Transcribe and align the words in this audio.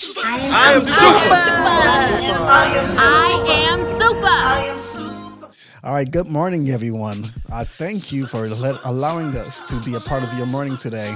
I 0.00 0.74
am 0.74 0.80
super. 0.84 1.34
I 1.34 2.70
am 2.78 3.82
super. 3.84 4.24
I 4.24 4.64
am 4.68 4.80
super! 4.80 5.48
All 5.82 5.92
right, 5.92 6.08
good 6.08 6.28
morning, 6.28 6.70
everyone. 6.70 7.24
I 7.52 7.64
thank 7.64 8.12
you 8.12 8.24
for 8.26 8.46
let, 8.46 8.76
allowing 8.84 9.34
us 9.36 9.60
to 9.62 9.74
be 9.80 9.96
a 9.96 10.00
part 10.00 10.22
of 10.22 10.32
your 10.38 10.46
morning 10.46 10.76
today. 10.76 11.12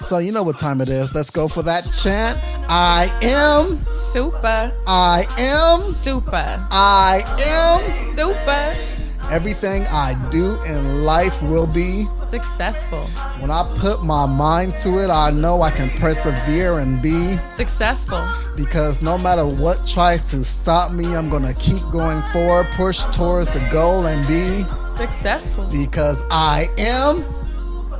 So, 0.00 0.16
you 0.16 0.32
know 0.32 0.42
what 0.42 0.56
time 0.56 0.80
it 0.80 0.88
is. 0.88 1.14
Let's 1.14 1.28
go 1.28 1.46
for 1.46 1.62
that 1.64 1.82
chant. 2.02 2.38
I 2.70 3.08
am, 3.22 3.76
Super, 3.90 4.72
I 4.86 5.26
am, 5.36 5.82
super, 5.82 6.66
I 6.70 7.20
am. 7.38 8.16
super 8.16 8.91
Everything 9.30 9.84
I 9.90 10.14
do 10.30 10.58
in 10.68 11.04
life 11.04 11.40
will 11.42 11.66
be. 11.66 12.04
successful. 12.16 13.04
When 13.40 13.50
I 13.50 13.62
put 13.78 14.02
my 14.04 14.24
mind 14.26 14.78
to 14.80 14.98
it, 15.00 15.10
I 15.10 15.30
know 15.30 15.62
I 15.62 15.70
can 15.70 15.90
persevere 15.98 16.78
and 16.78 17.00
be. 17.02 17.36
Successful. 17.54 18.22
Because 18.56 19.02
no 19.02 19.18
matter 19.18 19.46
what 19.46 19.86
tries 19.86 20.22
to 20.30 20.44
stop 20.44 20.92
me, 20.92 21.14
I'm 21.14 21.28
going 21.28 21.44
to 21.44 21.54
keep 21.54 21.82
going 21.90 22.22
forward, 22.32 22.66
push 22.72 23.04
towards 23.16 23.48
the 23.48 23.60
goal, 23.72 24.06
and 24.06 24.26
be. 24.26 24.64
Successful. 24.96 25.68
Because 25.70 26.22
I 26.30 26.66
am, 26.78 27.24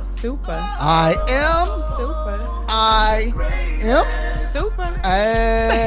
Super. 0.03 0.51
I 0.51 1.15
am, 1.29 1.67
Super. 1.97 2.65
I 2.69 3.31
am. 3.81 4.49
Super. 4.49 4.85
Hey. 5.03 5.82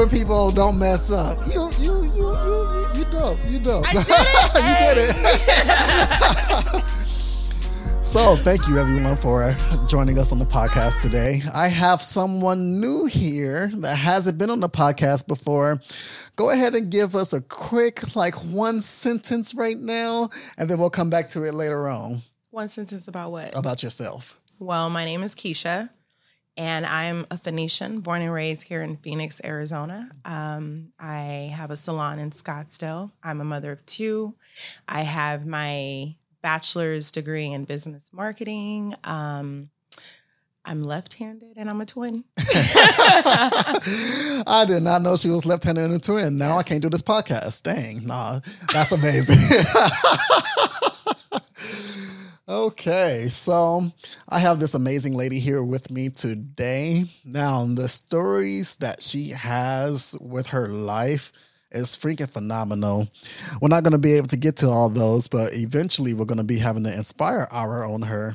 When 0.00 0.08
people 0.08 0.50
don't 0.50 0.78
mess 0.78 1.10
up. 1.10 1.36
You, 1.52 1.68
you, 1.76 2.02
you, 2.04 2.12
you, 2.14 2.32
you, 2.46 2.86
you 2.94 3.04
dope. 3.04 3.38
You 3.44 3.58
dope. 3.58 3.84
I 3.86 3.92
did 3.92 4.96
it. 4.96 5.14
you 5.14 6.72
did 6.72 6.78
it. 6.78 6.84
so, 8.02 8.34
thank 8.36 8.66
you 8.66 8.78
everyone 8.78 9.16
for 9.16 9.54
joining 9.88 10.18
us 10.18 10.32
on 10.32 10.38
the 10.38 10.46
podcast 10.46 11.02
today. 11.02 11.42
I 11.54 11.68
have 11.68 12.00
someone 12.00 12.80
new 12.80 13.04
here 13.04 13.70
that 13.74 13.94
hasn't 13.96 14.38
been 14.38 14.48
on 14.48 14.60
the 14.60 14.70
podcast 14.70 15.28
before. 15.28 15.82
Go 16.34 16.48
ahead 16.48 16.74
and 16.74 16.90
give 16.90 17.14
us 17.14 17.34
a 17.34 17.42
quick, 17.42 18.16
like 18.16 18.34
one 18.36 18.80
sentence 18.80 19.54
right 19.54 19.76
now, 19.76 20.30
and 20.56 20.70
then 20.70 20.78
we'll 20.78 20.88
come 20.88 21.10
back 21.10 21.28
to 21.30 21.42
it 21.42 21.52
later 21.52 21.88
on 21.88 22.22
One 22.52 22.68
sentence 22.68 23.06
about 23.06 23.32
what? 23.32 23.54
about 23.54 23.82
yourself. 23.82 24.40
Well, 24.58 24.88
my 24.88 25.04
name 25.04 25.22
is 25.22 25.34
Keisha, 25.34 25.90
and 26.56 26.84
I'm 26.84 27.26
a 27.30 27.38
Phoenician, 27.38 28.00
born 28.00 28.22
and 28.22 28.32
raised 28.32 28.66
here 28.66 28.82
in 28.82 28.96
Phoenix, 28.96 29.40
Arizona. 29.44 30.10
Um, 30.24 30.92
I 30.98 31.52
have 31.54 31.70
a 31.70 31.76
salon 31.76 32.18
in 32.18 32.30
Scottsdale. 32.30 33.12
I'm 33.22 33.40
a 33.40 33.44
mother 33.44 33.72
of 33.72 33.86
two. 33.86 34.34
I 34.88 35.02
have 35.02 35.46
my 35.46 36.14
bachelor's 36.42 37.10
degree 37.10 37.52
in 37.52 37.64
business 37.64 38.10
marketing. 38.12 38.94
Um, 39.04 39.70
I'm 40.64 40.82
left-handed, 40.82 41.56
and 41.56 41.70
I'm 41.70 41.80
a 41.80 41.86
twin. 41.86 42.24
I 42.38 43.84
did 44.68 44.82
not 44.82 45.02
know 45.02 45.16
she 45.16 45.30
was 45.30 45.46
left-handed 45.46 45.84
and 45.84 45.94
a 45.94 45.98
twin. 45.98 46.36
Now 46.36 46.58
I 46.58 46.62
can't 46.62 46.82
do 46.82 46.90
this 46.90 47.02
podcast. 47.02 47.62
Dang, 47.62 48.06
nah, 48.06 48.40
that's 48.72 48.92
amazing. 48.92 49.36
okay, 52.50 53.28
so 53.28 53.84
I 54.28 54.40
have 54.40 54.58
this 54.58 54.74
amazing 54.74 55.14
lady 55.14 55.38
here 55.38 55.62
with 55.62 55.88
me 55.88 56.08
today. 56.08 57.04
Now, 57.24 57.64
the 57.64 57.88
stories 57.88 58.74
that 58.76 59.04
she 59.04 59.28
has 59.28 60.18
with 60.20 60.48
her 60.48 60.66
life 60.66 61.30
is 61.70 61.96
freaking 61.96 62.28
phenomenal. 62.28 63.08
We're 63.62 63.68
not 63.68 63.84
going 63.84 63.92
to 63.92 63.98
be 63.98 64.14
able 64.14 64.26
to 64.28 64.36
get 64.36 64.56
to 64.56 64.68
all 64.68 64.88
those, 64.88 65.28
but 65.28 65.52
eventually 65.52 66.12
we're 66.12 66.24
going 66.24 66.38
to 66.38 66.44
be 66.44 66.58
having 66.58 66.86
an 66.86 66.94
inspire 66.94 67.46
hour 67.52 67.84
on 67.84 68.02
her. 68.02 68.34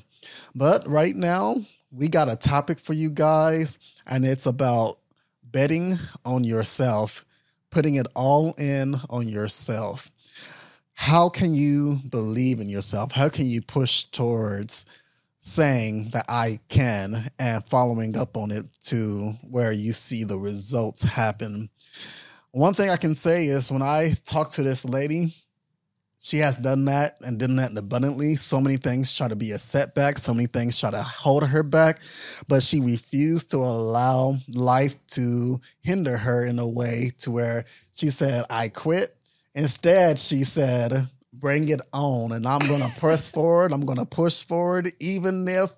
But 0.55 0.88
right 0.88 1.16
now, 1.16 1.55
we 1.91 2.07
got 2.07 2.31
a 2.31 2.38
topic 2.38 2.79
for 2.79 2.94
you 2.94 3.09
guys, 3.09 3.79
and 4.07 4.25
it's 4.25 4.45
about 4.45 4.97
betting 5.44 5.95
on 6.23 6.45
yourself, 6.45 7.25
putting 7.69 7.95
it 7.95 8.07
all 8.16 8.55
in 8.57 8.95
on 9.09 9.27
yourself. 9.27 10.09
How 10.95 11.28
can 11.28 11.53
you 11.53 12.00
believe 12.09 12.61
in 12.61 12.69
yourself? 12.69 13.11
How 13.11 13.28
can 13.29 13.45
you 13.45 13.61
push 13.61 14.06
towards 14.06 14.85
saying 15.39 16.09
that 16.13 16.25
I 16.29 16.59
can 16.69 17.29
and 17.38 17.63
following 17.66 18.17
up 18.17 18.38
on 18.38 18.50
it 18.50 18.66
to 18.85 19.34
where 19.44 19.73
you 19.73 19.91
see 19.91 20.23
the 20.23 20.39
results 20.39 21.03
happen? 21.03 21.69
One 22.51 22.73
thing 22.73 22.89
I 22.89 22.95
can 22.95 23.13
say 23.13 23.45
is 23.45 23.69
when 23.69 23.81
I 23.81 24.11
talk 24.25 24.51
to 24.51 24.63
this 24.63 24.85
lady, 24.85 25.35
she 26.17 26.38
has 26.38 26.57
done 26.57 26.85
that 26.85 27.17
and 27.22 27.38
done 27.38 27.57
that 27.57 27.78
abundantly. 27.78 28.38
So 28.38 28.61
many 28.61 28.78
things 28.78 29.16
try 29.16 29.28
to 29.28 29.35
be 29.35 29.51
a 29.51 29.59
setback, 29.59 30.17
so 30.17 30.34
many 30.34 30.47
things 30.47 30.79
try 30.79 30.91
to 30.91 31.03
hold 31.03 31.45
her 31.45 31.61
back, 31.61 32.00
but 32.47 32.63
she 32.63 32.79
refused 32.79 33.51
to 33.51 33.57
allow 33.57 34.38
life 34.47 34.95
to 35.07 35.59
hinder 35.81 36.17
her 36.17 36.45
in 36.45 36.57
a 36.57 36.67
way 36.67 37.11
to 37.19 37.31
where 37.31 37.66
she 37.91 38.07
said, 38.07 38.45
I 38.50 38.69
quit. 38.69 39.09
Instead, 39.55 40.19
she 40.19 40.43
said, 40.43 41.07
bring 41.33 41.69
it 41.69 41.81
on 41.93 42.31
and 42.31 42.47
I'm 42.47 42.59
going 42.67 42.81
to 42.81 42.99
press 42.99 43.29
forward. 43.29 43.71
I'm 43.71 43.85
going 43.85 43.97
to 43.97 44.05
push 44.05 44.43
forward. 44.43 44.89
Even 44.99 45.47
if 45.47 45.71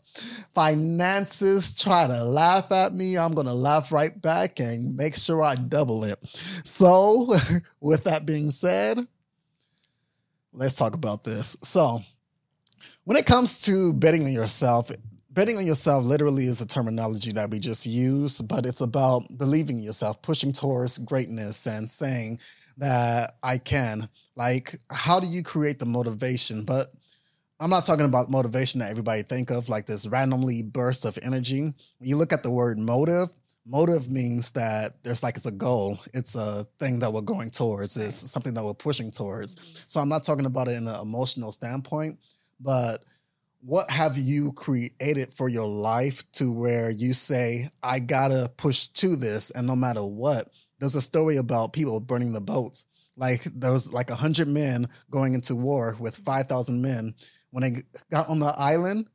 finances 0.53 1.75
try 1.75 2.07
to 2.07 2.23
laugh 2.23 2.71
at 2.71 2.93
me, 2.93 3.17
I'm 3.17 3.33
going 3.33 3.47
to 3.47 3.53
laugh 3.53 3.91
right 3.91 4.19
back 4.21 4.59
and 4.59 4.95
make 4.95 5.15
sure 5.15 5.43
I 5.43 5.55
double 5.55 6.03
it. 6.03 6.17
So, 6.63 7.27
with 7.81 8.03
that 8.05 8.25
being 8.25 8.49
said, 8.49 9.05
let's 10.53 10.73
talk 10.73 10.95
about 10.95 11.23
this. 11.23 11.55
So, 11.63 11.99
when 13.03 13.17
it 13.17 13.25
comes 13.25 13.59
to 13.59 13.93
betting 13.93 14.23
on 14.23 14.33
yourself, 14.33 14.91
betting 15.29 15.57
on 15.57 15.65
yourself 15.65 16.03
literally 16.03 16.45
is 16.45 16.61
a 16.61 16.65
terminology 16.65 17.31
that 17.33 17.51
we 17.51 17.59
just 17.59 17.85
use, 17.85 18.41
but 18.41 18.65
it's 18.65 18.81
about 18.81 19.37
believing 19.37 19.77
in 19.77 19.83
yourself, 19.83 20.21
pushing 20.21 20.51
towards 20.51 20.97
greatness, 20.97 21.67
and 21.67 21.89
saying 21.89 22.39
that 22.77 23.33
I 23.43 23.57
can. 23.57 24.09
Like, 24.35 24.75
how 24.91 25.19
do 25.19 25.27
you 25.27 25.43
create 25.43 25.79
the 25.79 25.85
motivation? 25.85 26.63
But 26.63 26.87
I'm 27.59 27.69
not 27.69 27.85
talking 27.85 28.05
about 28.05 28.29
motivation 28.29 28.79
that 28.79 28.91
everybody 28.91 29.23
think 29.23 29.49
of, 29.49 29.69
like 29.69 29.85
this 29.85 30.07
randomly 30.07 30.61
burst 30.61 31.05
of 31.05 31.17
energy. 31.23 31.61
When 31.61 32.09
you 32.09 32.17
look 32.17 32.33
at 32.33 32.43
the 32.43 32.51
word 32.51 32.77
motive, 32.77 33.29
motive 33.67 34.09
means 34.09 34.51
that 34.53 34.93
there's 35.03 35.23
like 35.23 35.35
it's 35.35 35.45
a 35.45 35.51
goal 35.51 35.99
it's 36.13 36.35
a 36.35 36.65
thing 36.79 36.99
that 36.99 37.11
we're 37.11 37.21
going 37.21 37.49
towards 37.49 37.97
it's 37.97 38.15
something 38.15 38.53
that 38.53 38.63
we're 38.63 38.73
pushing 38.73 39.11
towards 39.11 39.83
so 39.87 39.99
i'm 39.99 40.09
not 40.09 40.23
talking 40.23 40.45
about 40.45 40.67
it 40.67 40.75
in 40.77 40.87
an 40.87 41.01
emotional 41.01 41.51
standpoint 41.51 42.17
but 42.61 43.03
what 43.61 43.89
have 43.89 44.17
you 44.17 44.53
created 44.53 45.33
for 45.35 45.49
your 45.49 45.67
life 45.67 46.23
to 46.31 46.51
where 46.51 46.89
you 46.89 47.13
say 47.13 47.69
i 47.83 47.99
gotta 47.99 48.49
push 48.57 48.87
to 48.87 49.15
this 49.15 49.51
and 49.51 49.67
no 49.67 49.75
matter 49.75 50.03
what 50.03 50.47
there's 50.79 50.95
a 50.95 51.01
story 51.01 51.37
about 51.37 51.73
people 51.73 51.99
burning 51.99 52.33
the 52.33 52.41
boats. 52.41 52.85
Like 53.15 53.43
there 53.45 53.71
was 53.71 53.91
like 53.91 54.09
a 54.09 54.13
100 54.13 54.47
men 54.47 54.87
going 55.09 55.33
into 55.33 55.55
war 55.55 55.95
with 55.99 56.17
5000 56.17 56.81
men. 56.81 57.15
When 57.51 57.63
they 57.63 57.81
got 58.11 58.29
on 58.29 58.39
the 58.39 58.53
island 58.57 59.07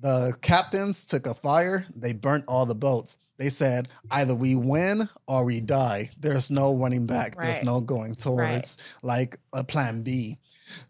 the 0.00 0.36
captains 0.42 1.04
took 1.04 1.26
a 1.26 1.34
fire 1.34 1.86
they 1.94 2.12
burnt 2.12 2.44
all 2.48 2.66
the 2.66 2.74
boats. 2.74 3.18
They 3.38 3.48
said 3.48 3.88
either 4.10 4.34
we 4.34 4.54
win 4.54 5.08
or 5.26 5.44
we 5.44 5.60
die. 5.60 6.10
There's 6.20 6.50
no 6.50 6.76
running 6.76 7.06
back. 7.06 7.36
There's 7.40 7.62
no 7.62 7.80
going 7.80 8.14
towards 8.16 8.76
like 9.02 9.38
a 9.52 9.64
plan 9.64 10.02
b. 10.02 10.36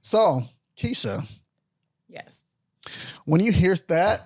So 0.01 0.43
keisha. 0.77 1.31
Yes. 2.09 2.43
when 3.25 3.41
you 3.41 3.53
hear 3.53 3.75
that 3.89 4.21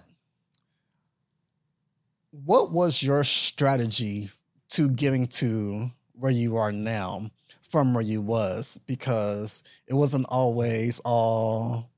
what 2.45 2.73
was 2.73 3.03
your 3.03 3.23
strategy 3.25 4.29
to 4.71 4.89
getting 4.89 5.27
to 5.29 5.87
where 6.15 6.33
you 6.33 6.57
are 6.57 6.73
now 6.73 7.31
from 7.71 7.93
where 7.95 8.03
you 8.05 8.21
was 8.21 8.79
because 8.87 9.63
it 9.87 9.95
wasn't 9.95 10.27
always 10.29 11.01
all 11.05 11.91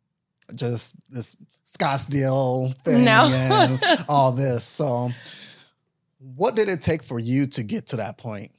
just 0.55 0.97
this 1.11 1.37
Scottsdale 1.67 2.75
thing 2.83 3.05
No. 3.05 3.31
and 3.33 3.81
all 4.09 4.33
this. 4.33 4.65
So, 4.65 5.11
what 6.37 6.57
did 6.57 6.69
it 6.69 6.81
take 6.83 7.03
for 7.03 7.19
you 7.19 7.47
to 7.49 7.63
get 7.63 7.87
to 7.89 7.97
that 7.97 8.19
point? 8.19 8.51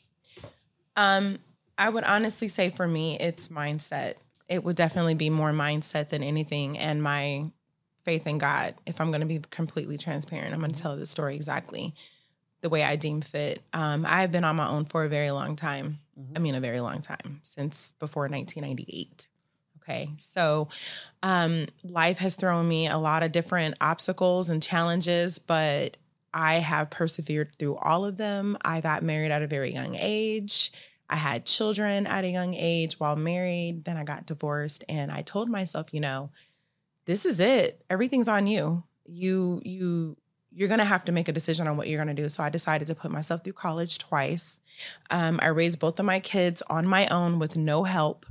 Um, 0.96 1.40
I 1.78 1.90
would 1.90 2.04
honestly 2.04 2.48
say 2.48 2.70
for 2.70 2.88
me, 2.88 3.18
it's 3.20 3.48
mindset. 3.50 4.14
It 4.48 4.64
would 4.64 4.76
definitely 4.76 5.16
be 5.16 5.30
more 5.30 5.52
mindset 5.52 6.10
than 6.10 6.24
anything, 6.24 6.78
and 6.78 7.02
my 7.02 7.46
faith 8.04 8.28
in 8.28 8.38
God. 8.38 8.76
If 8.86 9.02
I'm 9.02 9.10
going 9.12 9.22
to 9.22 9.28
be 9.28 9.40
completely 9.52 9.98
transparent, 9.98 10.54
I'm 10.54 10.60
going 10.60 10.72
to 10.72 10.82
tell 10.82 10.96
the 10.96 11.06
story 11.06 11.36
exactly 11.36 11.94
the 12.62 12.70
way 12.70 12.84
I 12.84 12.96
deem 12.96 13.22
fit. 13.22 13.62
Um, 13.74 14.06
I 14.06 14.22
have 14.22 14.32
been 14.32 14.44
on 14.44 14.56
my 14.56 14.68
own 14.68 14.86
for 14.86 15.04
a 15.04 15.10
very 15.10 15.32
long 15.32 15.56
time. 15.56 16.00
I 16.36 16.40
mean, 16.40 16.56
a 16.56 16.60
very 16.60 16.82
long 16.82 17.02
time 17.02 17.40
since 17.44 17.94
before 17.94 18.24
1998. 18.24 19.28
Okay, 19.82 20.10
so 20.18 20.68
um, 21.24 21.66
life 21.84 22.20
has 22.20 22.36
thrown 22.36 22.68
me 22.68 22.88
a 22.88 22.98
lot 22.98 23.24
of 23.24 23.32
different 23.32 23.76
obstacles 23.82 24.50
and 24.50 24.62
challenges, 24.62 25.40
but 25.40 25.98
I 26.34 26.56
have 26.56 26.92
persevered 26.92 27.56
through 27.56 27.78
all 27.78 28.06
of 28.06 28.18
them. 28.18 28.58
I 28.64 28.82
got 28.82 29.02
married 29.02 29.32
at 29.32 29.42
a 29.42 29.48
very 29.48 29.74
young 29.74 29.96
age. 29.96 30.72
I 31.10 31.16
had 31.16 31.46
children 31.46 32.06
at 32.06 32.24
a 32.24 32.30
young 32.30 32.54
age 32.54 33.00
while 33.00 33.16
married. 33.16 33.86
Then 33.86 33.98
I 33.98 34.04
got 34.04 34.28
divorced, 34.28 34.84
and 34.88 35.12
I 35.12 35.22
told 35.24 35.50
myself, 35.50 35.88
you 35.92 36.02
know, 36.02 36.30
this 37.06 37.26
is 37.26 37.40
it. 37.40 37.82
Everything's 37.90 38.28
on 38.28 38.46
you. 38.46 38.84
You 39.08 39.60
you 39.66 40.18
you're 40.60 40.68
going 40.68 40.80
to 40.80 40.86
have 40.86 41.06
to 41.06 41.14
make 41.14 41.30
a 41.30 41.32
decision 41.32 41.70
on 41.70 41.78
what 41.78 41.88
you're 41.88 42.04
going 42.04 42.14
to 42.14 42.22
do. 42.22 42.28
So 42.28 42.44
I 42.44 42.50
decided 42.50 42.86
to 42.88 42.96
put 42.96 43.12
myself 43.12 43.46
through 43.46 43.54
college 43.54 43.98
twice. 43.98 44.60
Um, 45.10 45.40
I 45.42 45.48
raised 45.48 45.80
both 45.80 45.98
of 46.02 46.06
my 46.06 46.20
kids 46.20 46.62
on 46.64 46.86
my 46.86 47.08
own 47.08 47.40
with 47.40 47.56
no 47.56 47.86
help. 47.86 48.26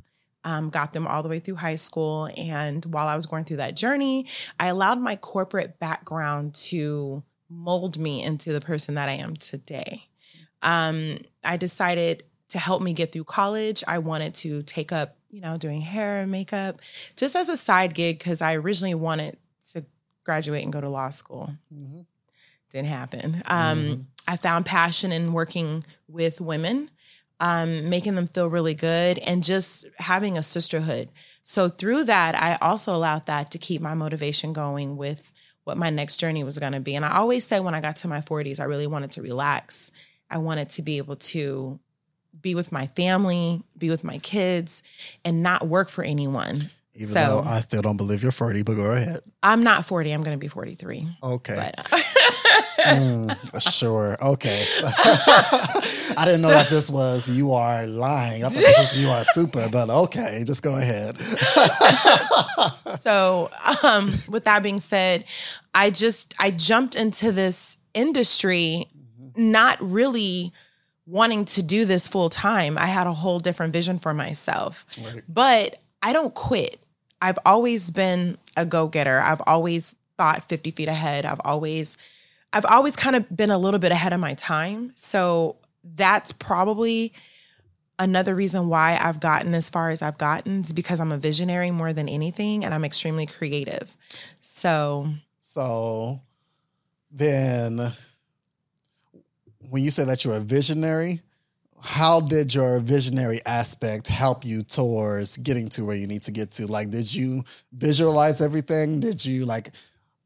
Um, 0.45 0.69
got 0.69 0.93
them 0.93 1.07
all 1.07 1.23
the 1.23 1.31
way 1.31 1.39
through 1.39 1.55
high 1.55 1.77
school. 1.77 2.29
And 2.37 2.85
while 2.85 3.09
I 3.09 3.17
was 3.17 3.25
going 3.25 3.45
through 3.45 3.57
that 3.57 3.77
journey, 3.77 4.27
I 4.61 4.67
allowed 4.67 5.01
my 5.01 5.17
corporate 5.17 5.79
background 5.79 6.55
to 6.67 7.23
mold 7.49 7.99
me 7.99 8.23
into 8.23 8.53
the 8.53 8.61
person 8.61 8.97
that 8.97 9.09
I 9.09 9.13
am 9.13 9.35
today. 9.35 10.05
Um, 10.61 11.21
I 11.43 11.57
decided 11.57 12.25
to 12.51 12.59
help 12.59 12.83
me 12.83 12.93
get 12.93 13.11
through 13.11 13.25
college, 13.25 13.83
I 13.89 14.01
wanted 14.01 14.35
to 14.35 14.63
take 14.65 14.93
up, 14.93 15.17
you 15.31 15.41
know, 15.41 15.57
doing 15.57 15.81
hair 15.81 16.21
and 16.21 16.31
makeup 16.31 16.77
just 17.17 17.35
as 17.37 17.49
a 17.49 17.57
side 17.57 17.95
gig 17.95 18.19
because 18.19 18.43
I 18.43 18.57
originally 18.57 18.95
wanted 18.95 19.39
to 19.73 19.87
graduate 20.25 20.65
and 20.65 20.73
go 20.73 20.83
to 20.83 20.91
law 20.91 21.09
school. 21.09 21.51
Mm-hmm. 21.73 22.01
Didn't 22.71 22.89
happen. 22.89 23.43
Um, 23.47 23.79
mm-hmm. 23.79 24.01
I 24.27 24.37
found 24.37 24.67
passion 24.67 25.11
in 25.13 25.33
working 25.33 25.83
with 26.07 26.41
women, 26.41 26.91
um, 27.41 27.89
making 27.89 28.15
them 28.15 28.27
feel 28.27 28.49
really 28.49 28.75
good, 28.75 29.19
and 29.19 29.43
just 29.43 29.87
having 29.99 30.37
a 30.37 30.43
sisterhood. 30.43 31.09
So 31.43 31.69
through 31.69 32.05
that, 32.05 32.35
I 32.35 32.59
also 32.61 32.95
allowed 32.95 33.27
that 33.27 33.51
to 33.53 33.59
keep 33.59 33.81
my 33.81 33.95
motivation 33.95 34.53
going 34.53 34.99
with 34.99 35.33
what 35.65 35.79
my 35.79 35.91
next 35.91 36.19
journey 36.19 36.45
was 36.45 36.59
going 36.59 36.73
to 36.73 36.81
be. 36.81 36.95
And 36.95 37.05
I 37.05 37.17
always 37.17 37.47
said 37.47 37.61
when 37.61 37.75
I 37.75 37.81
got 37.81 37.97
to 37.97 38.09
my 38.09 38.21
40s, 38.21 38.61
I 38.61 38.65
really 38.65 38.87
wanted 38.87 39.13
to 39.13 39.23
relax. 39.23 39.91
I 40.31 40.39
wanted 40.39 40.69
to 40.71 40.83
be 40.83 40.99
able 40.99 41.17
to 41.17 41.79
be 42.41 42.55
with 42.55 42.73
my 42.73 42.87
family, 42.87 43.63
be 43.77 43.91
with 43.91 44.05
my 44.05 44.19
kids, 44.19 44.83
and 45.25 45.43
not 45.43 45.67
work 45.67 45.89
for 45.89 46.05
anyone. 46.05 46.71
Even 46.95 47.09
so, 47.09 47.43
though 47.43 47.49
I 47.49 47.61
still 47.61 47.83
don't 47.83 47.97
believe 47.97 48.23
you're 48.23 48.33
40, 48.33 48.63
but 48.63 48.75
go 48.75 48.91
ahead. 48.91 49.21
I'm 49.43 49.63
not 49.63 49.85
40. 49.85 50.11
I'm 50.11 50.23
going 50.23 50.37
to 50.37 50.41
be 50.41 50.49
43. 50.49 51.07
Okay. 51.23 51.55
But, 51.55 51.79
uh, 51.79 51.99
mm, 52.97 53.79
sure. 53.79 54.17
Okay. 54.21 54.65
I 56.17 56.25
didn't 56.25 56.43
know 56.43 56.49
that 56.49 56.69
this 56.69 56.91
was 56.91 57.29
you 57.29 57.53
are 57.53 57.87
lying. 57.87 58.45
I 58.45 58.49
thought 58.49 58.59
this 58.59 58.79
was 58.79 59.03
you 59.03 59.11
are 59.11 59.25
super, 59.25 59.69
but 59.71 59.91
okay, 59.91 60.43
just 60.47 60.63
go 60.63 60.77
ahead. 60.77 61.21
so, 63.01 63.51
um, 63.83 64.13
with 64.29 64.45
that 64.45 64.63
being 64.63 64.81
said, 64.81 65.25
I 65.75 65.91
just 65.91 66.35
I 66.39 66.51
jumped 66.51 66.95
into 66.95 67.33
this 67.33 67.79
industry 67.95 68.87
not 69.37 69.77
really 69.81 70.53
wanting 71.09 71.45
to 71.47 71.63
do 71.63 71.87
this 71.87 72.07
full 72.07 72.29
time, 72.29 72.77
I 72.77 72.87
had 72.87 73.07
a 73.07 73.13
whole 73.13 73.39
different 73.39 73.73
vision 73.73 73.99
for 73.99 74.13
myself. 74.13 74.85
Right. 75.03 75.23
But 75.29 75.79
I 76.03 76.13
don't 76.13 76.35
quit. 76.35 76.79
I've 77.21 77.39
always 77.45 77.91
been 77.91 78.39
a 78.57 78.65
go-getter. 78.65 79.19
I've 79.19 79.41
always 79.47 79.97
thought 80.19 80.45
50 80.45 80.71
feet 80.73 80.89
ahead. 80.89 81.25
I've 81.25 81.41
always 81.45 81.97
I've 82.53 82.67
always 82.67 82.97
kind 82.97 83.17
of 83.17 83.35
been 83.35 83.51
a 83.51 83.59
little 83.59 83.81
bit 83.81 83.93
ahead 83.93 84.13
of 84.13 84.21
my 84.21 84.35
time. 84.35 84.93
So 84.95 85.57
that's 85.85 86.33
probably 86.33 87.13
another 87.99 88.35
reason 88.35 88.69
why 88.69 88.99
I've 89.01 89.21
gotten 89.21 89.55
as 89.55 89.69
far 89.69 89.91
as 89.91 90.03
I've 90.03 90.19
gotten 90.19 90.61
is 90.61 90.73
because 90.73 91.01
I'm 91.01 91.13
a 91.13 91.19
visionary 91.19 91.71
more 91.71 91.93
than 91.93 92.09
anything 92.09 92.65
and 92.65 92.73
I'm 92.73 92.85
extremely 92.85 93.27
creative. 93.27 93.97
So 94.41 95.09
so 95.41 96.21
then 97.11 97.81
when 99.71 99.85
you 99.85 99.91
say 99.91 100.05
that 100.05 100.25
you're 100.25 100.37
a 100.37 100.41
visionary, 100.41 101.23
how 101.81 102.21
did 102.21 102.55
your 102.55 102.81
visionary 102.81 103.41
aspect 103.47 104.09
help 104.09 104.45
you 104.45 104.63
towards 104.63 105.37
getting 105.37 105.69
to 105.71 105.85
where 105.85 105.97
you 105.97 106.07
need 106.07 106.23
to 106.25 106.33
get 106.33 106.51
to? 106.53 106.67
Like, 106.67 106.91
did 106.91 107.13
you 107.15 107.45
visualize 107.73 108.41
everything? 108.41 109.01
Did 109.01 109.25
you 109.25 109.47
like 109.47 109.71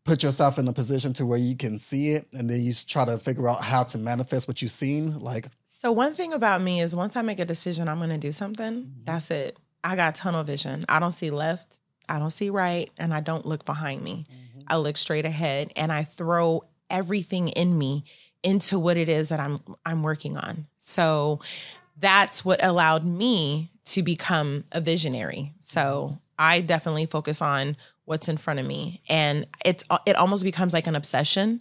put 0.04 0.22
yourself 0.22 0.58
in 0.58 0.66
a 0.68 0.72
position 0.72 1.12
to 1.14 1.26
where 1.26 1.38
you 1.38 1.56
can 1.56 1.78
see 1.78 2.10
it 2.10 2.26
and 2.32 2.48
then 2.50 2.60
you 2.60 2.72
try 2.86 3.04
to 3.04 3.18
figure 3.18 3.48
out 3.48 3.62
how 3.62 3.82
to 3.84 3.98
manifest 3.98 4.48
what 4.48 4.60
you've 4.60 4.70
seen? 4.70 5.18
Like, 5.18 5.48
so 5.64 5.92
one 5.92 6.14
thing 6.14 6.32
about 6.32 6.60
me 6.60 6.80
is 6.80 6.94
once 6.94 7.16
I 7.16 7.22
make 7.22 7.40
a 7.40 7.44
decision, 7.44 7.88
I'm 7.88 7.98
going 7.98 8.10
to 8.10 8.18
do 8.18 8.32
something. 8.32 8.72
Mm-hmm. 8.72 9.04
That's 9.04 9.30
it. 9.30 9.58
I 9.84 9.96
got 9.96 10.14
tunnel 10.14 10.44
vision. 10.44 10.84
I 10.88 10.98
don't 11.00 11.10
see 11.10 11.30
left, 11.30 11.78
I 12.08 12.18
don't 12.18 12.30
see 12.30 12.50
right, 12.50 12.88
and 12.98 13.12
I 13.12 13.20
don't 13.20 13.46
look 13.46 13.64
behind 13.64 14.02
me. 14.02 14.24
Mm-hmm. 14.28 14.60
I 14.68 14.76
look 14.76 14.96
straight 14.96 15.24
ahead 15.24 15.72
and 15.76 15.90
I 15.90 16.04
throw 16.04 16.64
everything 16.88 17.48
in 17.48 17.76
me 17.76 18.04
into 18.42 18.78
what 18.78 18.96
it 18.96 19.08
is 19.08 19.28
that 19.30 19.40
I'm 19.40 19.58
I'm 19.86 20.02
working 20.02 20.36
on. 20.36 20.66
So 20.78 21.40
that's 21.98 22.44
what 22.44 22.64
allowed 22.64 23.04
me 23.04 23.70
to 23.84 24.02
become 24.02 24.64
a 24.72 24.80
visionary. 24.80 25.52
So 25.60 26.18
I 26.38 26.60
definitely 26.60 27.06
focus 27.06 27.42
on 27.42 27.76
what's 28.04 28.28
in 28.28 28.36
front 28.36 28.60
of 28.60 28.66
me 28.66 29.00
and 29.08 29.46
it's 29.64 29.84
it 30.06 30.16
almost 30.16 30.44
becomes 30.44 30.72
like 30.72 30.86
an 30.86 30.96
obsession, 30.96 31.60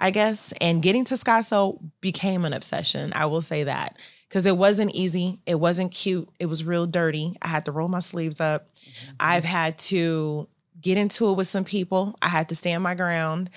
I 0.00 0.10
guess. 0.10 0.52
And 0.60 0.82
getting 0.82 1.04
to 1.06 1.14
Skyso 1.14 1.80
became 2.00 2.44
an 2.44 2.52
obsession. 2.52 3.12
I 3.14 3.26
will 3.26 3.42
say 3.42 3.64
that 3.64 3.96
because 4.28 4.46
it 4.46 4.56
wasn't 4.56 4.94
easy. 4.94 5.40
It 5.46 5.56
wasn't 5.56 5.92
cute. 5.92 6.28
It 6.38 6.46
was 6.46 6.64
real 6.64 6.86
dirty. 6.86 7.36
I 7.42 7.48
had 7.48 7.66
to 7.66 7.72
roll 7.72 7.88
my 7.88 7.98
sleeves 7.98 8.40
up. 8.40 8.74
Mm-hmm. 8.74 9.12
I've 9.20 9.44
had 9.44 9.78
to 9.78 10.48
get 10.80 10.98
into 10.98 11.28
it 11.30 11.36
with 11.36 11.46
some 11.46 11.64
people. 11.64 12.16
I 12.22 12.28
had 12.28 12.48
to 12.48 12.54
stand 12.54 12.82
my 12.82 12.94
ground. 12.94 13.50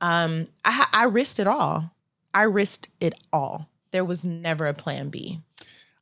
Um, 0.00 0.48
I, 0.64 0.86
I 0.92 1.04
risked 1.04 1.40
it 1.40 1.46
all. 1.46 1.92
I 2.34 2.42
risked 2.42 2.88
it 3.00 3.14
all. 3.32 3.68
There 3.90 4.04
was 4.04 4.24
never 4.24 4.66
a 4.66 4.74
plan 4.74 5.08
B. 5.08 5.40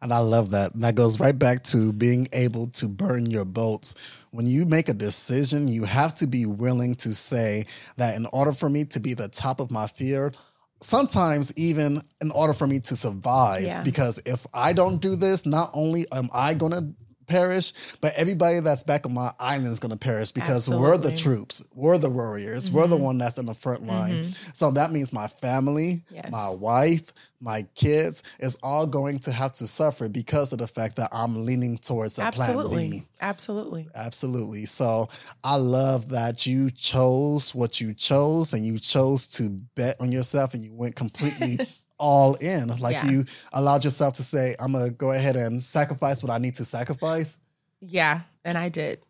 And 0.06 0.14
I 0.14 0.18
love 0.18 0.50
that. 0.50 0.72
And 0.72 0.84
that 0.84 0.94
goes 0.94 1.18
right 1.18 1.36
back 1.36 1.64
to 1.64 1.92
being 1.92 2.28
able 2.32 2.68
to 2.68 2.86
burn 2.86 3.26
your 3.26 3.44
boats. 3.44 3.96
When 4.30 4.46
you 4.46 4.64
make 4.64 4.88
a 4.88 4.94
decision, 4.94 5.66
you 5.66 5.82
have 5.82 6.14
to 6.16 6.28
be 6.28 6.46
willing 6.46 6.94
to 6.96 7.12
say 7.12 7.64
that 7.96 8.14
in 8.14 8.26
order 8.26 8.52
for 8.52 8.68
me 8.68 8.84
to 8.84 9.00
be 9.00 9.14
the 9.14 9.26
top 9.26 9.58
of 9.58 9.72
my 9.72 9.88
field, 9.88 10.36
sometimes 10.80 11.52
even 11.56 12.00
in 12.20 12.30
order 12.30 12.52
for 12.52 12.68
me 12.68 12.78
to 12.78 12.94
survive, 12.94 13.62
yeah. 13.62 13.82
because 13.82 14.22
if 14.26 14.46
I 14.54 14.72
don't 14.72 15.02
do 15.02 15.16
this, 15.16 15.44
not 15.44 15.70
only 15.74 16.06
am 16.12 16.28
I 16.32 16.54
going 16.54 16.70
to 16.70 16.94
perish, 17.26 17.72
but 18.00 18.12
everybody 18.14 18.60
that's 18.60 18.84
back 18.84 19.06
on 19.06 19.14
my 19.14 19.32
island 19.40 19.72
is 19.72 19.80
going 19.80 19.90
to 19.90 19.98
perish 19.98 20.30
because 20.30 20.68
Absolutely. 20.68 20.88
we're 20.88 20.98
the 20.98 21.16
troops, 21.16 21.64
we're 21.74 21.98
the 21.98 22.10
warriors, 22.10 22.68
mm-hmm. 22.68 22.78
we're 22.78 22.86
the 22.86 22.94
mm-hmm. 22.94 23.04
one 23.04 23.18
that's 23.18 23.38
in 23.38 23.46
the 23.46 23.54
front 23.54 23.84
line. 23.84 24.14
Mm-hmm. 24.14 24.50
So 24.54 24.70
that 24.70 24.92
means 24.92 25.12
my 25.12 25.26
family, 25.26 26.04
yes. 26.12 26.30
my 26.30 26.50
wife, 26.50 27.12
my 27.40 27.64
kids 27.74 28.22
is 28.40 28.56
all 28.62 28.86
going 28.86 29.18
to 29.20 29.32
have 29.32 29.52
to 29.54 29.66
suffer 29.66 30.08
because 30.08 30.52
of 30.52 30.58
the 30.58 30.66
fact 30.66 30.96
that 30.96 31.10
I'm 31.12 31.44
leaning 31.44 31.78
towards 31.78 32.18
a 32.18 32.22
Absolutely. 32.22 32.88
plan 32.88 32.90
B. 32.90 33.06
Absolutely. 33.20 33.88
Absolutely. 33.94 34.64
So 34.64 35.08
I 35.44 35.56
love 35.56 36.08
that 36.10 36.46
you 36.46 36.70
chose 36.70 37.54
what 37.54 37.80
you 37.80 37.94
chose 37.94 38.52
and 38.52 38.64
you 38.64 38.78
chose 38.78 39.26
to 39.28 39.50
bet 39.74 39.96
on 40.00 40.12
yourself 40.12 40.54
and 40.54 40.62
you 40.62 40.72
went 40.72 40.96
completely 40.96 41.58
all 41.98 42.34
in. 42.37 42.68
Like 42.78 42.94
yeah. 42.94 43.11
you 43.11 43.25
allowed 43.52 43.84
yourself 43.84 44.14
to 44.14 44.22
say, 44.22 44.54
I'm 44.61 44.72
gonna 44.72 44.90
go 44.90 45.12
ahead 45.12 45.37
and 45.37 45.62
sacrifice 45.62 46.22
what 46.22 46.32
I 46.32 46.38
need 46.38 46.54
to 46.56 46.64
sacrifice. 46.64 47.38
Yeah, 47.80 48.20
and 48.44 48.56
I 48.56 48.68
did. 48.68 49.00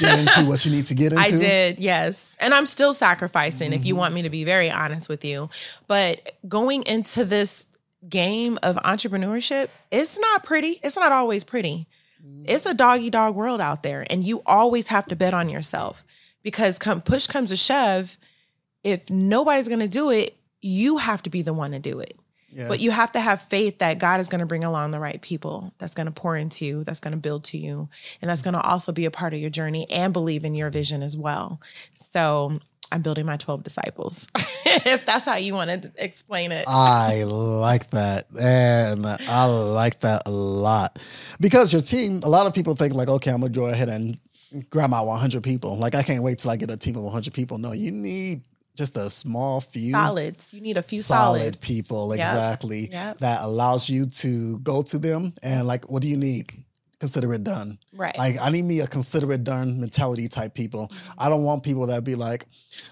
get 0.00 0.18
into 0.18 0.48
what 0.48 0.64
you 0.64 0.72
need 0.72 0.86
to 0.86 0.94
get 0.94 1.12
into. 1.12 1.22
I 1.22 1.30
did, 1.30 1.78
yes. 1.78 2.36
And 2.40 2.54
I'm 2.54 2.66
still 2.66 2.92
sacrificing 2.92 3.70
mm-hmm. 3.70 3.80
if 3.80 3.86
you 3.86 3.94
mm-hmm. 3.94 4.00
want 4.00 4.14
me 4.14 4.22
to 4.22 4.30
be 4.30 4.44
very 4.44 4.70
honest 4.70 5.08
with 5.08 5.24
you. 5.24 5.50
But 5.86 6.32
going 6.48 6.82
into 6.84 7.24
this 7.24 7.66
game 8.08 8.58
of 8.62 8.76
entrepreneurship, 8.76 9.68
it's 9.90 10.18
not 10.18 10.44
pretty. 10.44 10.78
It's 10.82 10.96
not 10.96 11.12
always 11.12 11.44
pretty. 11.44 11.86
It's 12.44 12.66
a 12.66 12.74
doggy 12.74 13.10
dog 13.10 13.34
world 13.34 13.60
out 13.60 13.82
there 13.82 14.04
and 14.10 14.24
you 14.24 14.42
always 14.46 14.88
have 14.88 15.06
to 15.06 15.16
bet 15.16 15.34
on 15.34 15.48
yourself 15.48 16.04
because 16.42 16.78
come 16.78 17.00
push 17.00 17.26
comes 17.26 17.50
to 17.50 17.56
shove, 17.56 18.16
if 18.82 19.10
nobody's 19.10 19.68
going 19.68 19.80
to 19.80 19.88
do 19.88 20.10
it, 20.10 20.36
you 20.60 20.98
have 20.98 21.22
to 21.22 21.30
be 21.30 21.42
the 21.42 21.52
one 21.52 21.72
to 21.72 21.78
do 21.78 22.00
it. 22.00 22.16
Yeah. 22.50 22.68
But 22.68 22.80
you 22.80 22.90
have 22.90 23.12
to 23.12 23.20
have 23.20 23.42
faith 23.42 23.78
that 23.78 23.98
God 23.98 24.20
is 24.20 24.28
going 24.28 24.38
to 24.40 24.46
bring 24.46 24.64
along 24.64 24.90
the 24.90 25.00
right 25.00 25.20
people 25.20 25.74
that's 25.78 25.94
going 25.94 26.06
to 26.06 26.12
pour 26.12 26.36
into 26.36 26.64
you, 26.64 26.84
that's 26.84 27.00
going 27.00 27.12
to 27.12 27.20
build 27.20 27.44
to 27.44 27.58
you, 27.58 27.88
and 28.22 28.30
that's 28.30 28.42
going 28.42 28.54
to 28.54 28.62
also 28.62 28.92
be 28.92 29.04
a 29.04 29.10
part 29.10 29.34
of 29.34 29.40
your 29.40 29.50
journey 29.50 29.86
and 29.90 30.12
believe 30.12 30.44
in 30.44 30.54
your 30.54 30.70
vision 30.70 31.02
as 31.02 31.16
well. 31.16 31.60
So 31.96 32.60
I'm 32.92 33.02
building 33.02 33.26
my 33.26 33.36
12 33.36 33.64
disciples, 33.64 34.28
if 34.36 35.04
that's 35.04 35.24
how 35.24 35.36
you 35.36 35.54
want 35.54 35.82
to 35.82 35.92
explain 35.96 36.52
it. 36.52 36.66
I 36.68 37.24
like 37.24 37.90
that. 37.90 38.26
And 38.38 39.06
I 39.06 39.44
like 39.46 40.00
that 40.00 40.22
a 40.26 40.30
lot. 40.30 40.98
Because 41.40 41.72
your 41.72 41.82
team, 41.82 42.20
a 42.22 42.28
lot 42.28 42.46
of 42.46 42.54
people 42.54 42.76
think, 42.76 42.94
like, 42.94 43.08
okay, 43.08 43.30
I'm 43.30 43.40
going 43.40 43.52
to 43.52 43.58
go 43.58 43.66
ahead 43.66 43.88
and 43.88 44.18
grab 44.70 44.90
my 44.90 45.00
100 45.00 45.42
people. 45.42 45.76
Like, 45.76 45.94
I 45.94 46.02
can't 46.02 46.22
wait 46.22 46.38
till 46.38 46.50
I 46.50 46.56
get 46.56 46.70
a 46.70 46.76
team 46.76 46.96
of 46.96 47.02
100 47.02 47.34
people. 47.34 47.58
No, 47.58 47.72
you 47.72 47.90
need 47.90 48.42
just 48.76 48.96
a 48.96 49.10
small 49.10 49.60
few 49.60 49.90
solids. 49.90 50.54
You 50.54 50.60
need 50.60 50.76
a 50.76 50.82
few 50.82 51.02
solid 51.02 51.38
solids. 51.38 51.56
people, 51.56 52.14
yep. 52.14 52.26
exactly. 52.26 52.88
Yep. 52.90 53.18
That 53.18 53.42
allows 53.42 53.88
you 53.90 54.06
to 54.06 54.58
go 54.58 54.82
to 54.82 54.98
them 54.98 55.32
and 55.42 55.66
like, 55.66 55.90
what 55.90 56.02
do 56.02 56.08
you 56.08 56.16
need? 56.16 56.52
Consider 56.98 57.34
it 57.34 57.44
done. 57.44 57.78
Right. 57.92 58.16
Like 58.16 58.36
I 58.40 58.50
need 58.50 58.64
me 58.64 58.80
a 58.80 58.86
consider 58.86 59.32
it 59.32 59.44
done 59.44 59.80
mentality 59.80 60.28
type 60.28 60.54
people. 60.54 60.88
Mm-hmm. 60.88 61.20
I 61.20 61.28
don't 61.28 61.44
want 61.44 61.62
people 61.62 61.86
that 61.86 62.04
be 62.04 62.14
like, 62.14 62.46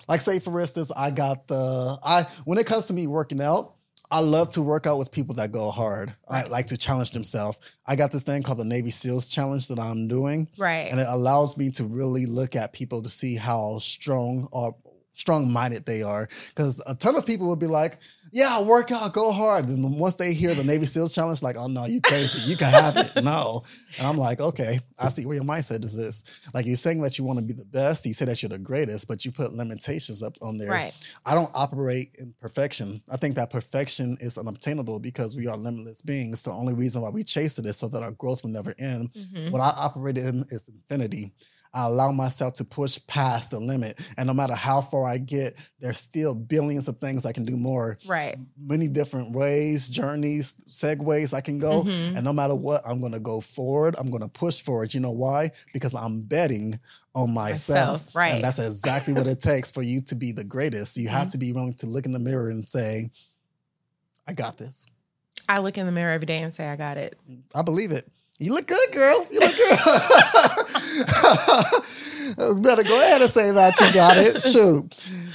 like 0.08 0.20
say 0.20 0.38
for 0.38 0.60
instance, 0.60 0.92
I 0.94 1.10
got 1.10 1.48
the 1.48 1.98
I 2.04 2.24
when 2.44 2.58
it 2.58 2.66
comes 2.66 2.86
to 2.86 2.94
me 2.94 3.06
working 3.06 3.40
out, 3.40 3.74
I 4.10 4.20
love 4.20 4.50
to 4.52 4.62
work 4.62 4.86
out 4.86 4.98
with 4.98 5.10
people 5.10 5.34
that 5.36 5.50
go 5.50 5.70
hard. 5.70 6.14
I 6.28 6.44
like 6.44 6.66
to 6.66 6.76
challenge 6.76 7.12
themselves. 7.12 7.58
I 7.86 7.96
got 7.96 8.12
this 8.12 8.22
thing 8.22 8.42
called 8.42 8.58
the 8.58 8.64
Navy 8.64 8.90
SEALs 8.90 9.28
challenge 9.28 9.68
that 9.68 9.78
I'm 9.78 10.06
doing. 10.06 10.48
Right. 10.58 10.88
And 10.90 11.00
it 11.00 11.06
allows 11.08 11.56
me 11.56 11.70
to 11.70 11.84
really 11.84 12.26
look 12.26 12.54
at 12.54 12.72
people 12.72 13.02
to 13.02 13.08
see 13.08 13.36
how 13.36 13.78
strong 13.80 14.48
or 14.52 14.76
strong 15.14 15.50
minded 15.50 15.86
they 15.86 16.02
are. 16.02 16.28
Because 16.48 16.82
a 16.86 16.94
ton 16.94 17.16
of 17.16 17.24
people 17.24 17.48
would 17.48 17.60
be 17.60 17.66
like, 17.66 17.98
yeah, 18.32 18.60
work 18.62 18.90
out, 18.90 19.12
go 19.12 19.30
hard. 19.30 19.68
And 19.68 19.98
once 20.00 20.16
they 20.16 20.34
hear 20.34 20.54
the 20.54 20.64
Navy 20.64 20.86
SEALs 20.86 21.14
challenge, 21.14 21.40
like, 21.40 21.56
oh 21.56 21.68
no, 21.68 21.86
you 21.86 22.00
crazy. 22.00 22.50
You 22.50 22.56
can 22.56 22.68
have 22.70 22.96
it. 22.96 23.22
No. 23.22 23.62
And 23.96 24.08
I'm 24.08 24.18
like, 24.18 24.40
okay, 24.40 24.80
I 24.98 25.08
see 25.08 25.24
where 25.24 25.36
your 25.36 25.44
mindset 25.44 25.84
is 25.84 25.96
this. 25.96 26.24
Like 26.52 26.66
you're 26.66 26.74
saying 26.74 27.00
that 27.02 27.16
you 27.16 27.24
want 27.24 27.38
to 27.38 27.44
be 27.44 27.52
the 27.52 27.64
best. 27.64 28.04
You 28.04 28.12
say 28.12 28.24
that 28.24 28.42
you're 28.42 28.48
the 28.50 28.58
greatest, 28.58 29.06
but 29.06 29.24
you 29.24 29.30
put 29.30 29.52
limitations 29.52 30.20
up 30.20 30.34
on 30.42 30.58
there. 30.58 30.68
Right. 30.70 30.92
I 31.24 31.34
don't 31.34 31.50
operate 31.54 32.16
in 32.18 32.34
perfection. 32.40 33.00
I 33.12 33.16
think 33.16 33.36
that 33.36 33.50
perfection 33.50 34.16
is 34.20 34.36
unobtainable 34.36 34.98
because 34.98 35.36
we 35.36 35.46
are 35.46 35.56
limitless 35.56 36.02
beings. 36.02 36.42
The 36.42 36.50
only 36.50 36.74
reason 36.74 37.02
why 37.02 37.10
we 37.10 37.22
chase 37.22 37.60
it 37.60 37.66
is 37.66 37.76
so 37.76 37.86
that 37.86 38.02
our 38.02 38.10
growth 38.10 38.42
will 38.42 38.50
never 38.50 38.74
end. 38.80 39.12
Mhm. 39.12 39.52
What 39.52 39.60
I 39.60 39.72
operate 39.76 40.18
in 40.18 40.44
is 40.50 40.68
infinity. 40.68 41.32
I 41.74 41.86
allow 41.86 42.12
myself 42.12 42.54
to 42.54 42.64
push 42.64 42.98
past 43.08 43.50
the 43.50 43.58
limit. 43.58 44.00
And 44.16 44.28
no 44.28 44.32
matter 44.32 44.54
how 44.54 44.80
far 44.80 45.06
I 45.06 45.18
get, 45.18 45.54
there's 45.80 45.98
still 45.98 46.34
billions 46.34 46.86
of 46.86 46.98
things 46.98 47.26
I 47.26 47.32
can 47.32 47.44
do 47.44 47.56
more. 47.56 47.98
Right. 48.06 48.36
Many 48.56 48.86
different 48.86 49.32
ways, 49.32 49.88
journeys, 49.88 50.54
segues 50.68 51.34
I 51.34 51.40
can 51.40 51.58
go. 51.58 51.82
Mhm. 51.82 52.14
And 52.16 52.24
no 52.24 52.32
matter 52.32 52.54
what, 52.54 52.82
I'm 52.86 53.00
going 53.00 53.12
to 53.12 53.20
go 53.20 53.40
forward. 53.40 53.96
I'm 53.98 54.08
going 54.10 54.22
to 54.22 54.28
push 54.28 54.60
forward. 54.60 54.94
You 54.94 55.00
know 55.00 55.10
why? 55.10 55.50
Because 55.72 55.94
I'm 55.94 56.22
betting 56.22 56.78
on 57.14 57.32
myself. 57.34 57.90
Myself, 58.04 58.14
right. 58.14 58.34
And 58.36 58.44
that's 58.44 58.58
exactly 58.60 59.12
what 59.12 59.26
it 59.26 59.40
takes 59.40 59.70
for 59.70 59.82
you 59.82 60.00
to 60.02 60.14
be 60.14 60.30
the 60.32 60.44
greatest. 60.44 60.96
You 60.96 61.08
Mm-hmm. 61.08 61.16
have 61.16 61.28
to 61.30 61.38
be 61.38 61.52
willing 61.52 61.74
to 61.74 61.86
look 61.86 62.06
in 62.06 62.12
the 62.12 62.18
mirror 62.20 62.50
and 62.50 62.66
say, 62.66 63.10
I 64.26 64.32
got 64.32 64.56
this. 64.58 64.86
I 65.48 65.58
look 65.58 65.76
in 65.76 65.86
the 65.86 65.92
mirror 65.92 66.10
every 66.12 66.26
day 66.26 66.38
and 66.38 66.54
say, 66.54 66.66
I 66.68 66.76
got 66.76 66.96
it. 66.96 67.18
I 67.54 67.62
believe 67.62 67.90
it. 67.90 68.08
You 68.38 68.52
look 68.52 68.66
good, 68.66 68.92
girl. 68.92 69.26
You 69.30 69.40
look 69.40 69.56
good. 69.56 69.78
Better 72.62 72.82
go 72.82 73.00
ahead 73.00 73.22
and 73.22 73.30
say 73.30 73.52
that 73.52 73.78
you 73.80 73.92
got 73.94 74.16
it. 74.16 74.42
Shoot. 74.42 74.92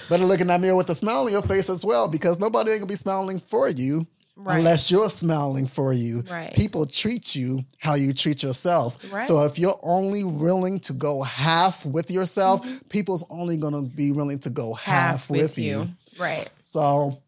Better 0.10 0.26
look 0.26 0.42
in 0.42 0.48
that 0.48 0.60
mirror 0.60 0.76
with 0.76 0.90
a 0.90 0.96
smile 0.96 1.26
on 1.26 1.32
your 1.32 1.42
face 1.42 1.70
as 1.70 1.86
well, 1.86 2.10
because 2.10 2.40
nobody 2.40 2.72
ain't 2.72 2.82
gonna 2.82 2.90
be 2.90 2.96
smiling 2.96 3.40
for 3.40 3.70
you 3.70 4.06
Right. 4.42 4.60
unless 4.60 4.90
you're 4.90 5.10
smiling 5.10 5.68
for 5.68 5.92
you. 5.92 6.24
Right. 6.32 6.54
People 6.54 6.86
treat 6.86 7.36
you 7.36 7.66
how 7.78 7.96
you 7.96 8.14
treat 8.14 8.42
yourself. 8.42 9.12
Right. 9.12 9.26
So 9.26 9.44
if 9.44 9.60
you're 9.60 9.78
only 9.84 10.24
willing 10.24 10.80
to 10.82 10.94
go 10.94 11.24
half 11.24 11.86
with 11.86 12.10
yourself, 12.10 12.66
mm-hmm. 12.66 12.88
people's 12.88 13.26
only 13.30 13.58
gonna 13.58 13.84
be 13.84 14.14
willing 14.14 14.40
to 14.40 14.50
go 14.50 14.76
half, 14.76 15.30
with, 15.30 15.58
you. 15.58 15.90
Right. 16.18 16.50
So 16.62 17.22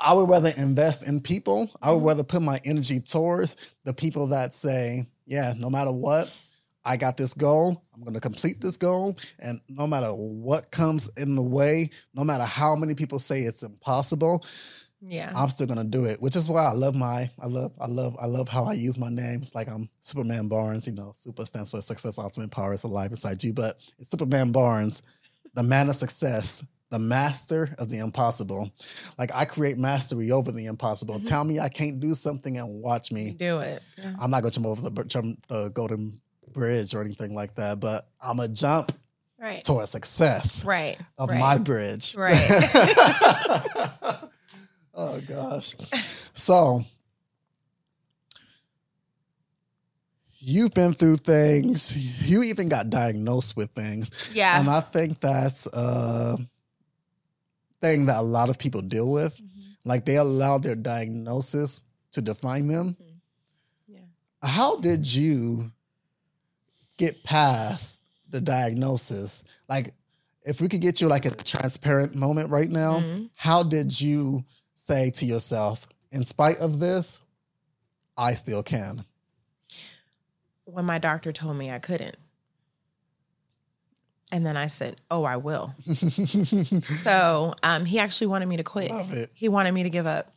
I 0.00 0.12
would 0.12 0.28
rather 0.28 0.50
invest 0.56 1.06
in 1.06 1.20
people. 1.20 1.70
I 1.82 1.88
Mm-hmm. 1.88 1.94
would 2.00 2.06
rather 2.08 2.24
put 2.24 2.42
my 2.42 2.60
energy 2.64 3.00
towards 3.00 3.74
the 3.84 3.92
people 3.92 4.28
that 4.28 4.52
say, 4.54 5.02
yeah, 5.26 5.54
no 5.58 5.68
matter 5.70 5.90
what, 5.92 6.34
I 6.84 6.96
got 6.96 7.16
this 7.16 7.34
goal. 7.34 7.82
I'm 7.94 8.02
going 8.02 8.14
to 8.14 8.20
complete 8.20 8.60
this 8.60 8.76
goal. 8.76 9.16
And 9.40 9.60
no 9.68 9.86
matter 9.86 10.08
what 10.08 10.70
comes 10.70 11.08
in 11.16 11.34
the 11.34 11.42
way, 11.42 11.90
no 12.14 12.24
matter 12.24 12.44
how 12.44 12.76
many 12.76 12.94
people 12.94 13.18
say 13.18 13.40
it's 13.40 13.62
impossible, 13.62 14.44
Yeah. 15.00 15.30
I'm 15.36 15.50
still 15.50 15.66
going 15.66 15.78
to 15.78 15.84
do 15.98 16.06
it, 16.06 16.20
which 16.22 16.34
is 16.34 16.48
why 16.48 16.64
I 16.64 16.72
love 16.72 16.94
my, 16.94 17.28
I 17.40 17.46
love, 17.46 17.72
I 17.80 17.86
love, 17.86 18.16
I 18.20 18.26
love 18.26 18.48
how 18.48 18.64
I 18.64 18.72
use 18.72 18.98
my 18.98 19.10
name. 19.10 19.40
It's 19.42 19.54
like 19.54 19.68
I'm 19.68 19.88
Supamann 20.02 20.48
Barnes, 20.48 20.86
you 20.86 20.94
know, 20.94 21.12
super 21.14 21.44
stands 21.44 21.70
for 21.70 21.80
success, 21.80 22.18
ultimate 22.18 22.50
power 22.50 22.72
is 22.72 22.84
alive 22.84 23.10
inside 23.12 23.44
you, 23.44 23.52
but 23.52 23.76
it's 23.98 24.10
Supamann 24.10 24.52
Barnes, 24.52 25.02
the 25.54 25.62
man 25.62 25.88
of 25.88 25.96
success, 25.96 26.64
the 26.90 26.98
master 26.98 27.74
of 27.78 27.90
the 27.90 27.98
impossible. 27.98 28.70
Like 29.18 29.30
I 29.34 29.44
create 29.44 29.78
mastery 29.78 30.30
over 30.30 30.50
the 30.52 30.66
impossible. 30.66 31.20
Tell 31.20 31.44
me 31.44 31.58
I 31.60 31.68
can't 31.68 32.00
do 32.00 32.14
something 32.14 32.56
and 32.56 32.82
watch 32.82 33.12
me. 33.12 33.32
Do 33.32 33.58
it. 33.58 33.82
Yeah. 33.98 34.14
I'm 34.20 34.30
not 34.30 34.40
going 34.42 34.52
to 34.52 34.60
jump 34.60 34.66
over 34.66 34.88
the 34.88 35.04
jump, 35.04 35.44
uh, 35.50 35.68
golden 35.68 36.20
bridge 36.52 36.94
or 36.94 37.02
anything 37.02 37.34
like 37.34 37.54
that, 37.56 37.78
but 37.80 38.08
I'm 38.20 38.40
a 38.40 38.48
jump 38.48 38.92
Right. 39.40 39.62
towards 39.62 39.90
success 39.90 40.64
Right. 40.64 40.96
of 41.16 41.28
right. 41.28 41.38
my 41.38 41.58
bridge. 41.58 42.16
Right. 42.16 42.34
oh 44.94 45.20
gosh. 45.28 45.76
So 46.34 46.82
you've 50.40 50.74
been 50.74 50.94
through 50.94 51.18
things. 51.18 51.96
You 52.28 52.42
even 52.44 52.68
got 52.68 52.90
diagnosed 52.90 53.56
with 53.56 53.70
things. 53.70 54.30
Yeah. 54.34 54.58
And 54.58 54.68
I 54.68 54.80
think 54.80 55.20
that's 55.20 55.66
a 55.72 56.36
thing 57.80 58.06
that 58.06 58.16
a 58.18 58.22
lot 58.22 58.50
of 58.50 58.58
people 58.58 58.80
deal 58.82 59.10
with. 59.10 59.36
Mm-hmm. 59.36 59.88
Like 59.88 60.04
they 60.04 60.16
allow 60.16 60.58
their 60.58 60.74
diagnosis 60.74 61.80
to 62.12 62.20
define 62.20 62.68
them. 62.68 62.96
Yeah. 63.86 64.00
How 64.42 64.76
did 64.80 65.12
you 65.12 65.70
get 66.96 67.22
past 67.24 68.00
the 68.28 68.40
diagnosis? 68.40 69.44
Like, 69.68 69.92
if 70.44 70.60
we 70.60 70.68
could 70.68 70.80
get 70.80 71.00
you 71.00 71.08
like 71.08 71.26
a 71.26 71.30
transparent 71.30 72.14
moment 72.14 72.50
right 72.50 72.70
now, 72.70 73.00
Mhm. 73.00 73.30
how 73.34 73.62
did 73.62 74.00
you 74.00 74.44
say 74.74 75.10
to 75.10 75.24
yourself, 75.26 75.86
in 76.10 76.24
spite 76.24 76.56
of 76.58 76.78
this, 76.78 77.22
I 78.16 78.34
still 78.34 78.62
can? 78.62 79.04
when 80.64 80.84
my 80.84 80.98
doctor 80.98 81.32
told 81.32 81.56
me 81.56 81.70
I 81.70 81.78
couldn't. 81.78 82.16
And 84.30 84.44
then 84.44 84.56
I 84.56 84.66
said, 84.66 84.96
"Oh, 85.10 85.24
I 85.24 85.36
will." 85.36 85.74
So 87.02 87.54
um, 87.62 87.84
he 87.84 87.98
actually 87.98 88.26
wanted 88.28 88.46
me 88.46 88.58
to 88.58 88.62
quit. 88.64 88.90
Love 88.90 89.12
it. 89.12 89.30
He 89.34 89.48
wanted 89.48 89.72
me 89.72 89.84
to 89.84 89.90
give 89.90 90.06
up, 90.06 90.32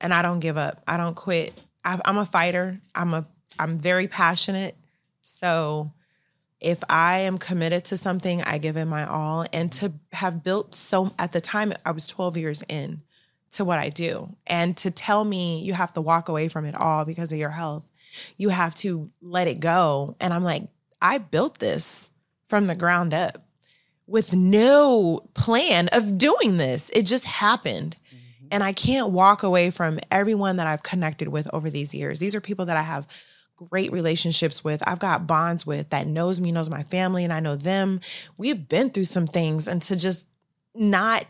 and 0.00 0.14
I 0.14 0.22
don't 0.22 0.40
give 0.40 0.56
up. 0.56 0.80
I 0.86 0.96
don't 0.96 1.14
quit. 1.14 1.62
I, 1.84 2.00
I'm 2.04 2.18
a 2.18 2.24
fighter. 2.24 2.80
I'm 2.94 3.12
a. 3.14 3.26
I'm 3.58 3.78
very 3.78 4.08
passionate. 4.08 4.74
So 5.20 5.90
if 6.60 6.82
I 6.88 7.20
am 7.20 7.38
committed 7.38 7.84
to 7.86 7.96
something, 7.96 8.42
I 8.42 8.58
give 8.58 8.76
it 8.76 8.86
my 8.86 9.06
all. 9.06 9.46
And 9.52 9.70
to 9.72 9.92
have 10.12 10.44
built 10.44 10.74
so 10.74 11.12
at 11.18 11.32
the 11.32 11.40
time, 11.40 11.72
I 11.84 11.90
was 11.92 12.06
12 12.06 12.36
years 12.36 12.62
in 12.68 12.98
to 13.52 13.64
what 13.64 13.78
I 13.78 13.88
do, 13.88 14.28
and 14.46 14.76
to 14.78 14.90
tell 14.90 15.24
me 15.24 15.60
you 15.62 15.72
have 15.74 15.92
to 15.94 16.00
walk 16.00 16.28
away 16.28 16.48
from 16.48 16.64
it 16.64 16.74
all 16.74 17.04
because 17.04 17.32
of 17.32 17.38
your 17.38 17.50
health, 17.50 17.82
you 18.36 18.50
have 18.50 18.74
to 18.76 19.10
let 19.20 19.48
it 19.48 19.60
go. 19.60 20.16
And 20.20 20.32
I'm 20.32 20.44
like, 20.44 20.62
I 21.02 21.18
built 21.18 21.58
this 21.58 22.10
from 22.50 22.66
the 22.66 22.74
ground 22.74 23.14
up 23.14 23.38
with 24.06 24.34
no 24.34 25.20
plan 25.34 25.88
of 25.92 26.18
doing 26.18 26.56
this. 26.56 26.90
It 26.90 27.06
just 27.06 27.24
happened. 27.24 27.96
Mm-hmm. 28.08 28.46
And 28.50 28.64
I 28.64 28.72
can't 28.72 29.10
walk 29.10 29.44
away 29.44 29.70
from 29.70 30.00
everyone 30.10 30.56
that 30.56 30.66
I've 30.66 30.82
connected 30.82 31.28
with 31.28 31.48
over 31.54 31.70
these 31.70 31.94
years. 31.94 32.18
These 32.18 32.34
are 32.34 32.40
people 32.40 32.66
that 32.66 32.76
I 32.76 32.82
have 32.82 33.06
great 33.54 33.92
relationships 33.92 34.64
with. 34.64 34.82
I've 34.86 34.98
got 34.98 35.28
bonds 35.28 35.64
with 35.64 35.90
that 35.90 36.08
knows 36.08 36.40
me, 36.40 36.50
knows 36.50 36.68
my 36.68 36.82
family, 36.82 37.22
and 37.22 37.32
I 37.32 37.38
know 37.38 37.54
them. 37.54 38.00
We've 38.36 38.68
been 38.68 38.90
through 38.90 39.04
some 39.04 39.28
things. 39.28 39.68
And 39.68 39.80
to 39.82 39.96
just 39.96 40.26
not 40.74 41.24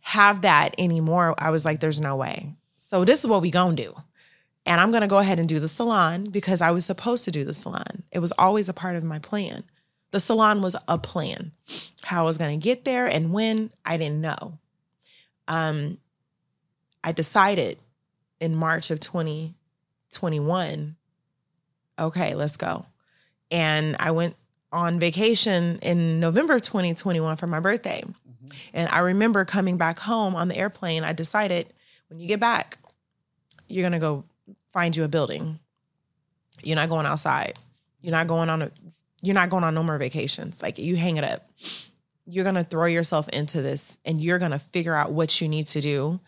have 0.00 0.42
that 0.42 0.74
anymore, 0.78 1.36
I 1.38 1.50
was 1.50 1.64
like, 1.64 1.78
there's 1.78 2.00
no 2.00 2.16
way. 2.16 2.48
So 2.80 3.04
this 3.04 3.20
is 3.20 3.28
what 3.28 3.42
we 3.42 3.52
gonna 3.52 3.76
do. 3.76 3.94
And 4.64 4.80
I'm 4.80 4.90
gonna 4.90 5.06
go 5.06 5.18
ahead 5.18 5.38
and 5.38 5.48
do 5.48 5.60
the 5.60 5.68
salon 5.68 6.24
because 6.24 6.60
I 6.60 6.72
was 6.72 6.84
supposed 6.84 7.24
to 7.26 7.30
do 7.30 7.44
the 7.44 7.54
salon. 7.54 8.02
It 8.10 8.18
was 8.18 8.32
always 8.32 8.68
a 8.68 8.74
part 8.74 8.96
of 8.96 9.04
my 9.04 9.20
plan. 9.20 9.62
The 10.16 10.20
salon 10.20 10.62
was 10.62 10.74
a 10.88 10.96
plan. 10.96 11.52
How 12.02 12.22
I 12.22 12.24
was 12.24 12.38
gonna 12.38 12.56
get 12.56 12.86
there 12.86 13.04
and 13.04 13.34
when, 13.34 13.70
I 13.84 13.98
didn't 13.98 14.22
know. 14.22 14.58
Um, 15.46 15.98
I 17.04 17.12
decided 17.12 17.76
in 18.40 18.56
March 18.56 18.90
of 18.90 18.98
2021, 18.98 20.96
okay, 21.98 22.34
let's 22.34 22.56
go. 22.56 22.86
And 23.50 23.94
I 24.00 24.12
went 24.12 24.36
on 24.72 24.98
vacation 24.98 25.80
in 25.82 26.18
November 26.18 26.54
of 26.54 26.62
2021 26.62 27.36
for 27.36 27.46
my 27.46 27.60
birthday. 27.60 28.02
And 28.72 28.88
I 28.88 29.00
remember 29.00 29.44
coming 29.44 29.76
back 29.76 29.98
home 29.98 30.34
on 30.34 30.48
the 30.48 30.56
airplane, 30.56 31.04
I 31.04 31.12
decided 31.12 31.66
when 32.08 32.20
you 32.20 32.26
get 32.26 32.40
back, 32.40 32.78
you're 33.68 33.82
gonna 33.82 33.98
go 33.98 34.24
find 34.70 34.96
you 34.96 35.04
a 35.04 35.08
building. 35.08 35.58
You're 36.62 36.76
not 36.76 36.88
going 36.88 37.04
outside. 37.04 37.58
You're 38.00 38.12
not 38.12 38.28
going 38.28 38.48
on 38.48 38.62
a 38.62 38.70
you're 39.22 39.34
not 39.34 39.50
going 39.50 39.64
on 39.64 39.74
no 39.74 39.82
more 39.82 39.98
vacations. 39.98 40.62
Like 40.62 40.78
you 40.78 40.96
hang 40.96 41.16
it 41.16 41.24
up. 41.24 41.42
You're 42.26 42.44
gonna 42.44 42.64
throw 42.64 42.86
yourself 42.86 43.28
into 43.30 43.62
this 43.62 43.98
and 44.04 44.20
you're 44.20 44.38
gonna 44.38 44.58
figure 44.58 44.94
out 44.94 45.12
what 45.12 45.40
you 45.40 45.48
need 45.48 45.66
to 45.68 45.80
do 45.80 46.20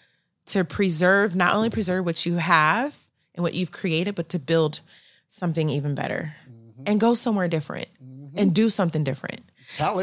to 0.46 0.64
preserve, 0.64 1.36
not 1.36 1.54
only 1.54 1.70
preserve 1.70 2.04
what 2.04 2.24
you 2.24 2.36
have 2.36 2.96
and 3.34 3.42
what 3.42 3.54
you've 3.54 3.72
created, 3.72 4.14
but 4.14 4.28
to 4.30 4.38
build 4.38 4.80
something 5.28 5.68
even 5.68 5.94
better 5.94 6.34
mm-hmm. 6.50 6.84
and 6.86 7.00
go 7.00 7.14
somewhere 7.14 7.48
different 7.48 7.88
mm-hmm. 8.02 8.38
and 8.38 8.54
do 8.54 8.70
something 8.70 9.04
different. 9.04 9.42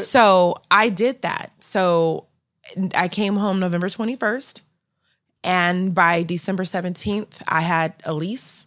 So 0.04 0.56
I 0.70 0.88
did 0.88 1.22
that. 1.22 1.52
So 1.58 2.26
I 2.94 3.08
came 3.08 3.36
home 3.36 3.58
November 3.58 3.88
21st. 3.88 4.62
And 5.46 5.94
by 5.94 6.24
December 6.24 6.64
17th, 6.64 7.40
I 7.46 7.60
had 7.60 7.94
a 8.04 8.12
lease. 8.12 8.65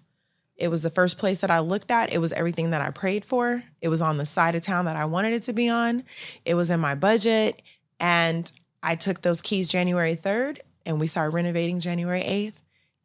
It 0.59 0.67
was 0.67 0.83
the 0.83 0.89
first 0.89 1.17
place 1.17 1.39
that 1.41 1.49
I 1.49 1.59
looked 1.59 1.89
at. 1.89 2.13
It 2.13 2.17
was 2.19 2.33
everything 2.33 2.71
that 2.71 2.81
I 2.81 2.89
prayed 2.91 3.23
for. 3.23 3.63
It 3.81 3.87
was 3.87 4.01
on 4.01 4.17
the 4.17 4.25
side 4.25 4.55
of 4.55 4.61
town 4.61 4.85
that 4.85 4.97
I 4.97 5.05
wanted 5.05 5.33
it 5.33 5.43
to 5.43 5.53
be 5.53 5.69
on. 5.69 6.03
It 6.45 6.53
was 6.55 6.69
in 6.69 6.79
my 6.81 6.95
budget. 6.95 7.61
And 7.99 8.51
I 8.83 8.95
took 8.95 9.21
those 9.21 9.41
keys 9.41 9.69
January 9.69 10.15
3rd 10.17 10.59
and 10.85 10.99
we 10.99 11.07
started 11.07 11.33
renovating 11.33 11.79
January 11.79 12.21
8th. 12.21 12.53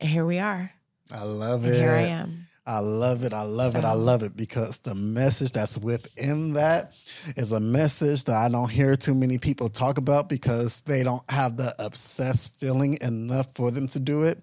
And 0.00 0.08
here 0.10 0.26
we 0.26 0.38
are. 0.40 0.72
I 1.12 1.22
love 1.22 1.64
And 1.64 1.74
it. 1.74 1.78
here 1.78 1.92
I 1.92 2.00
am. 2.02 2.48
I 2.66 2.78
love 2.78 3.24
it. 3.24 3.34
I 3.34 3.42
love 3.42 3.76
it. 3.76 3.84
I 3.84 3.92
love 3.92 4.22
it 4.22 4.36
because 4.36 4.78
the 4.78 4.94
message 4.94 5.52
that's 5.52 5.76
within 5.76 6.54
that 6.54 6.94
is 7.36 7.52
a 7.52 7.60
message 7.60 8.24
that 8.24 8.36
I 8.36 8.48
don't 8.48 8.70
hear 8.70 8.94
too 8.94 9.14
many 9.14 9.36
people 9.36 9.68
talk 9.68 9.98
about 9.98 10.30
because 10.30 10.80
they 10.82 11.02
don't 11.02 11.28
have 11.30 11.58
the 11.58 11.74
obsessed 11.78 12.58
feeling 12.58 12.96
enough 13.02 13.54
for 13.54 13.70
them 13.70 13.86
to 13.88 14.00
do 14.00 14.22
it. 14.22 14.38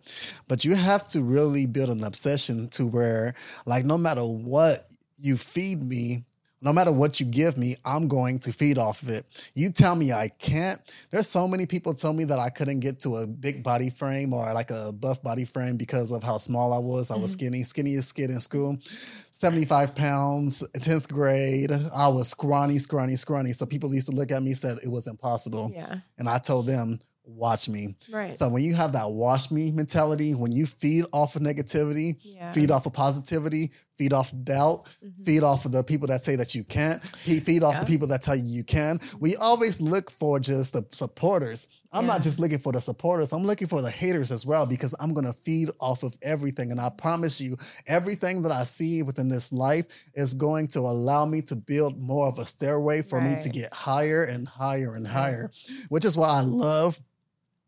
But 0.47 0.63
you 0.63 0.75
have 0.75 1.07
to 1.09 1.23
really 1.23 1.65
build 1.65 1.89
an 1.89 2.03
obsession 2.03 2.69
to 2.69 2.85
where, 2.85 3.33
like, 3.65 3.85
no 3.85 3.97
matter 3.97 4.21
what 4.21 4.87
you 5.17 5.35
feed 5.35 5.81
me, 5.81 6.23
no 6.61 6.71
matter 6.71 6.91
what 6.91 7.19
you 7.19 7.25
give 7.25 7.57
me, 7.57 7.75
I'm 7.83 8.07
going 8.07 8.39
to 8.39 8.53
feed 8.53 8.77
off 8.77 9.01
of 9.01 9.09
it. 9.09 9.51
You 9.55 9.71
tell 9.71 9.95
me 9.95 10.13
I 10.13 10.27
can't. 10.27 10.79
There's 11.09 11.27
so 11.27 11.47
many 11.47 11.65
people 11.65 11.93
tell 11.93 12.13
me 12.13 12.23
that 12.25 12.37
I 12.37 12.49
couldn't 12.49 12.81
get 12.81 12.99
to 13.01 13.17
a 13.17 13.27
big 13.27 13.63
body 13.63 13.89
frame 13.89 14.31
or 14.31 14.53
like 14.53 14.69
a 14.69 14.91
buff 14.91 15.23
body 15.23 15.45
frame 15.45 15.77
because 15.77 16.11
of 16.11 16.23
how 16.23 16.37
small 16.37 16.73
I 16.73 16.77
was. 16.77 17.09
I 17.09 17.17
was 17.17 17.35
mm-hmm. 17.35 17.63
skinny, 17.63 17.95
skinniest 17.95 18.13
kid 18.15 18.29
in 18.29 18.39
school. 18.39 18.77
75 18.81 19.95
pounds, 19.95 20.63
10th 20.75 21.07
grade. 21.07 21.71
I 21.95 22.07
was 22.09 22.29
scrawny, 22.29 22.77
scrawny, 22.77 23.15
scrawny. 23.15 23.53
So 23.53 23.65
people 23.65 23.93
used 23.93 24.07
to 24.07 24.15
look 24.15 24.31
at 24.31 24.43
me 24.43 24.53
said 24.53 24.77
it 24.83 24.91
was 24.91 25.07
impossible. 25.07 25.71
Yeah. 25.73 25.95
And 26.19 26.29
I 26.29 26.37
told 26.37 26.67
them, 26.67 26.99
watch 27.23 27.69
me. 27.69 27.95
Right. 28.11 28.35
So 28.35 28.49
when 28.49 28.63
you 28.63 28.75
have 28.75 28.93
that 28.93 29.09
watch 29.09 29.51
me 29.51 29.71
mentality, 29.71 30.33
when 30.33 30.51
you 30.51 30.65
feed 30.65 31.05
off 31.13 31.35
of 31.35 31.41
negativity, 31.41 32.17
yeah. 32.21 32.51
feed 32.51 32.71
off 32.71 32.85
of 32.85 32.93
positivity, 32.93 33.71
feed 33.97 34.13
off 34.13 34.31
doubt, 34.43 34.85
mm-hmm. 35.03 35.23
feed 35.23 35.43
off 35.43 35.65
of 35.65 35.71
the 35.71 35.83
people 35.83 36.07
that 36.07 36.21
say 36.21 36.35
that 36.35 36.55
you 36.55 36.63
can't, 36.63 37.05
feed 37.19 37.63
off 37.63 37.73
yeah. 37.73 37.79
the 37.81 37.85
people 37.85 38.07
that 38.07 38.21
tell 38.21 38.35
you 38.35 38.43
you 38.45 38.63
can. 38.63 38.99
We 39.19 39.35
always 39.35 39.79
look 39.79 40.09
for 40.09 40.39
just 40.39 40.73
the 40.73 40.85
supporters. 40.89 41.67
I'm 41.93 42.05
yeah. 42.05 42.13
not 42.13 42.23
just 42.23 42.39
looking 42.39 42.57
for 42.57 42.71
the 42.71 42.81
supporters, 42.81 43.31
I'm 43.31 43.43
looking 43.43 43.67
for 43.67 43.81
the 43.81 43.91
haters 43.91 44.31
as 44.31 44.45
well 44.45 44.65
because 44.65 44.95
I'm 44.99 45.13
going 45.13 45.25
to 45.25 45.33
feed 45.33 45.69
off 45.79 46.03
of 46.03 46.15
everything. 46.21 46.71
And 46.71 46.79
I 46.79 46.89
promise 46.89 47.39
you, 47.39 47.55
everything 47.87 48.41
that 48.43 48.51
I 48.51 48.63
see 48.63 49.03
within 49.03 49.29
this 49.29 49.51
life 49.51 49.85
is 50.15 50.33
going 50.33 50.67
to 50.69 50.79
allow 50.79 51.25
me 51.25 51.41
to 51.43 51.55
build 51.55 52.01
more 52.01 52.27
of 52.27 52.39
a 52.39 52.45
stairway 52.45 53.01
for 53.01 53.19
right. 53.19 53.35
me 53.35 53.41
to 53.41 53.49
get 53.49 53.73
higher 53.73 54.23
and 54.23 54.47
higher 54.47 54.93
and 54.95 55.05
right. 55.05 55.13
higher, 55.13 55.51
which 55.89 56.05
is 56.05 56.17
why 56.17 56.29
I 56.29 56.41
love 56.41 56.99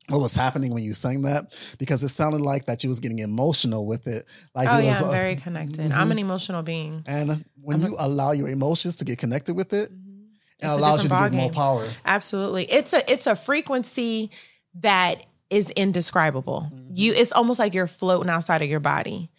what 0.09 0.19
was 0.19 0.35
happening 0.35 0.73
when 0.73 0.83
you 0.83 0.93
sang 0.93 1.21
that 1.21 1.75
because 1.79 2.03
it 2.03 2.09
sounded 2.09 2.41
like 2.41 2.65
that 2.65 2.83
you 2.83 2.89
was 2.89 2.99
getting 2.99 3.19
emotional 3.19 3.85
with 3.85 4.07
it. 4.07 4.25
Like 4.53 4.67
oh 4.69 4.79
it 4.79 4.85
yeah, 4.85 4.99
was, 4.99 5.01
I'm 5.01 5.11
very 5.11 5.35
connected. 5.35 5.79
Mm-hmm. 5.79 5.99
I'm 5.99 6.11
an 6.11 6.19
emotional 6.19 6.61
being, 6.61 7.03
and 7.07 7.45
when 7.61 7.77
I'm 7.77 7.91
you 7.91 7.97
a- 7.97 8.07
allow 8.07 8.31
your 8.31 8.49
emotions 8.49 8.97
to 8.97 9.05
get 9.05 9.17
connected 9.17 9.55
with 9.55 9.71
it, 9.73 9.89
mm-hmm. 9.89 10.65
it 10.65 10.67
allows 10.67 11.03
you 11.03 11.09
to 11.09 11.15
get 11.15 11.31
more 11.31 11.51
power. 11.51 11.87
Absolutely, 12.05 12.65
it's 12.65 12.93
a 12.93 13.11
it's 13.11 13.27
a 13.27 13.35
frequency 13.35 14.31
that 14.75 15.25
is 15.49 15.69
indescribable. 15.71 16.69
Mm-hmm. 16.73 16.93
You, 16.95 17.13
it's 17.15 17.31
almost 17.31 17.59
like 17.59 17.73
you're 17.73 17.87
floating 17.87 18.29
outside 18.29 18.61
of 18.61 18.69
your 18.69 18.81
body, 18.81 19.29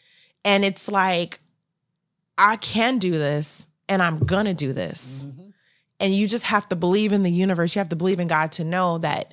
and 0.44 0.64
it's 0.64 0.88
like 0.88 1.40
I 2.38 2.56
can 2.56 2.98
do 2.98 3.10
this, 3.12 3.68
and 3.88 4.00
I'm 4.02 4.20
gonna 4.20 4.54
do 4.54 4.72
this. 4.72 5.26
Mm-hmm. 5.26 5.40
And 6.00 6.14
you 6.14 6.26
just 6.26 6.44
have 6.44 6.68
to 6.70 6.76
believe 6.76 7.12
in 7.12 7.22
the 7.22 7.30
universe. 7.30 7.74
You 7.74 7.80
have 7.80 7.90
to 7.90 7.96
believe 7.96 8.18
in 8.18 8.28
God 8.28 8.52
to 8.52 8.64
know 8.64 8.98
that 8.98 9.32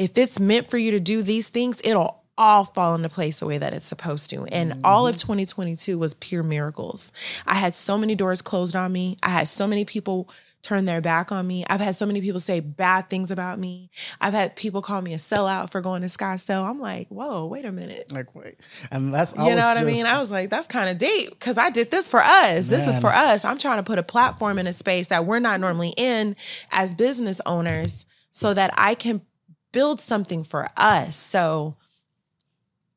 if 0.00 0.16
it's 0.16 0.40
meant 0.40 0.70
for 0.70 0.78
you 0.78 0.92
to 0.92 1.00
do 1.00 1.22
these 1.22 1.50
things, 1.50 1.80
it'll 1.84 2.24
all 2.38 2.64
fall 2.64 2.94
into 2.94 3.10
place 3.10 3.40
the 3.40 3.46
way 3.46 3.58
that 3.58 3.74
it's 3.74 3.84
supposed 3.86 4.30
to. 4.30 4.44
And 4.46 4.72
mm-hmm. 4.72 4.80
all 4.82 5.06
of 5.06 5.16
2022 5.16 5.98
was 5.98 6.14
pure 6.14 6.42
miracles. 6.42 7.12
I 7.46 7.54
had 7.54 7.76
so 7.76 7.98
many 7.98 8.14
doors 8.14 8.40
closed 8.40 8.74
on 8.74 8.90
me. 8.92 9.18
I 9.22 9.28
had 9.28 9.46
so 9.46 9.66
many 9.66 9.84
people 9.84 10.30
turn 10.62 10.86
their 10.86 11.02
back 11.02 11.30
on 11.30 11.46
me. 11.46 11.66
I've 11.68 11.82
had 11.82 11.96
so 11.96 12.06
many 12.06 12.22
people 12.22 12.40
say 12.40 12.60
bad 12.60 13.10
things 13.10 13.30
about 13.30 13.58
me. 13.58 13.90
I've 14.22 14.32
had 14.32 14.56
people 14.56 14.80
call 14.80 15.02
me 15.02 15.12
a 15.12 15.18
sellout 15.18 15.70
for 15.70 15.82
going 15.82 16.00
to 16.00 16.08
Scottsdale. 16.08 16.68
I'm 16.68 16.80
like, 16.80 17.08
whoa, 17.08 17.44
wait 17.46 17.66
a 17.66 17.72
minute. 17.72 18.10
Like, 18.10 18.34
wait. 18.34 18.56
And 18.90 19.12
that's, 19.12 19.32
you 19.32 19.38
know 19.38 19.44
what 19.44 19.56
just, 19.56 19.80
I 19.80 19.84
mean? 19.84 20.06
I 20.06 20.18
was 20.18 20.30
like, 20.30 20.48
that's 20.48 20.66
kind 20.66 20.88
of 20.88 20.96
deep 20.96 21.30
because 21.30 21.58
I 21.58 21.68
did 21.68 21.90
this 21.90 22.08
for 22.08 22.20
us. 22.20 22.70
Man. 22.70 22.78
This 22.78 22.88
is 22.88 22.98
for 22.98 23.10
us. 23.10 23.44
I'm 23.44 23.58
trying 23.58 23.78
to 23.78 23.82
put 23.82 23.98
a 23.98 24.02
platform 24.02 24.58
in 24.58 24.66
a 24.66 24.72
space 24.72 25.08
that 25.08 25.26
we're 25.26 25.40
not 25.40 25.60
normally 25.60 25.92
in 25.98 26.36
as 26.70 26.94
business 26.94 27.40
owners 27.44 28.06
so 28.30 28.54
that 28.54 28.70
I 28.76 28.94
can 28.94 29.20
build 29.72 30.00
something 30.00 30.42
for 30.44 30.68
us. 30.76 31.16
So 31.16 31.76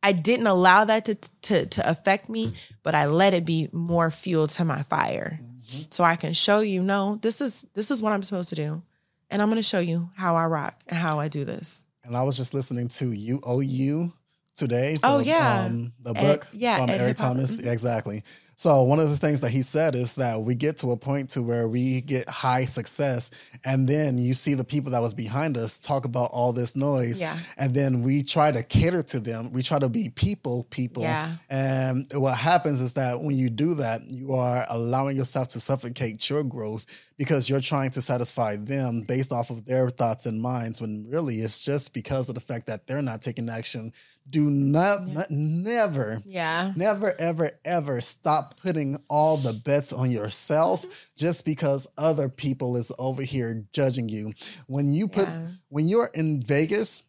I 0.02 0.12
didn't 0.12 0.48
allow 0.48 0.86
that 0.86 1.06
to, 1.06 1.16
to, 1.44 1.66
to 1.66 1.90
affect 1.90 2.30
me, 2.30 2.54
but 2.84 2.94
I 2.94 3.06
let 3.06 3.34
it 3.34 3.46
be 3.46 3.70
more 3.72 4.12
fuel 4.12 4.48
to 4.48 4.66
my 4.66 4.84
fire. 4.84 5.40
Mm-hmm. 5.42 5.84
So 5.90 6.04
I 6.04 6.16
can 6.16 6.34
show 6.34 6.60
you, 6.60 6.84
no, 6.84 7.20
this 7.22 7.40
is 7.40 7.66
this 7.74 7.90
is 7.90 8.02
what 8.02 8.12
I'm 8.12 8.24
supposed 8.24 8.50
to 8.50 8.56
do. 8.56 8.82
And 9.30 9.42
I'm 9.42 9.50
gonna 9.50 9.64
show 9.64 9.80
you 9.80 10.10
how 10.16 10.36
I 10.36 10.46
rock 10.46 10.76
and 10.88 10.98
how 10.98 11.20
I 11.20 11.30
do 11.30 11.46
this. 11.46 11.86
And 12.04 12.18
I 12.18 12.24
was 12.24 12.36
just 12.36 12.54
listening 12.54 12.90
to 12.90 13.14
You 13.14 13.40
Owe 13.44 13.62
You 13.62 14.12
today. 14.56 14.96
The, 14.96 15.00
oh 15.04 15.20
yeah. 15.20 15.66
Um, 15.68 15.94
the 16.02 16.14
book 16.14 16.48
Ed, 16.52 16.60
yeah, 16.60 16.78
from 16.78 16.90
Ed 16.90 17.02
Eric 17.02 17.18
Thomas. 17.18 17.60
Mm-hmm. 17.60 17.70
Exactly. 17.70 18.24
So 18.64 18.82
one 18.84 19.02
of 19.02 19.10
the 19.10 19.18
things 19.18 19.42
that 19.42 19.50
he 19.50 19.62
said 19.62 19.94
is 19.94 20.16
that 20.16 20.42
we 20.42 20.56
get 20.56 20.78
to 20.78 20.92
a 20.92 20.96
point 20.96 21.32
to 21.32 21.44
where 21.44 21.68
we 21.68 22.00
get 22.00 22.30
high 22.30 22.64
success, 22.64 23.30
and 23.66 23.90
then 23.90 24.18
you 24.18 24.34
see 24.34 24.54
the 24.54 24.64
people 24.64 24.90
that 24.92 25.02
was 25.02 25.14
behind 25.14 25.58
us 25.58 25.78
talk 25.78 26.06
about 26.06 26.30
all 26.32 26.54
this 26.54 26.74
noise, 26.74 27.20
yeah. 27.20 27.38
and 27.58 27.74
then 27.74 28.04
we 28.04 28.24
try 28.24 28.54
to 28.54 28.64
cater 28.64 29.04
to 29.04 29.20
them. 29.20 29.52
We 29.52 29.64
try 29.64 29.80
to 29.80 29.90
be 29.90 30.12
people, 30.16 30.66
people, 30.70 31.04
yeah. 31.04 31.34
and 31.50 32.08
what 32.14 32.38
happens 32.38 32.80
is 32.80 32.94
that 32.94 33.20
when 33.20 33.36
you 33.36 33.50
do 33.50 33.76
that, 33.76 34.10
you 34.10 34.34
are 34.34 34.66
allowing 34.70 35.18
yourself 35.18 35.50
to 35.50 35.60
suffocate 35.60 36.30
your 36.30 36.46
growth 36.46 36.86
because 37.18 37.50
you're 37.50 37.62
trying 37.62 37.92
to 37.92 38.02
satisfy 38.02 38.56
them 38.56 39.02
based 39.02 39.32
off 39.32 39.50
of 39.50 39.66
their 39.66 39.90
thoughts 39.90 40.26
and 40.26 40.42
minds. 40.42 40.82
When 40.82 41.08
really 41.10 41.36
it's 41.36 41.64
just 41.64 41.94
because 41.94 42.30
of 42.30 42.36
the 42.36 42.42
fact 42.42 42.68
that 42.68 42.88
they're 42.88 43.02
not 43.02 43.22
taking 43.22 43.50
action 43.50 43.92
do 44.30 44.50
not, 44.50 45.06
not, 45.06 45.30
never, 45.30 46.22
yeah, 46.26 46.72
never, 46.76 47.14
ever, 47.20 47.52
ever 47.66 48.00
stop 48.00 48.58
putting 48.58 48.98
all 49.10 49.38
the 49.38 49.54
bets 49.54 49.92
on 49.92 50.10
yourself 50.10 50.82
mm-hmm. 50.82 50.94
just 51.18 51.46
because 51.46 51.88
other 51.98 52.30
people 52.30 52.78
is 52.78 52.92
over 52.98 53.22
here 53.22 53.66
judging 53.74 54.08
you. 54.08 54.32
When 54.68 54.92
you 54.92 55.08
put, 55.08 55.28
yeah. 55.28 55.48
when 55.70 55.88
you're 55.88 56.10
in 56.14 56.42
Vegas, 56.42 57.04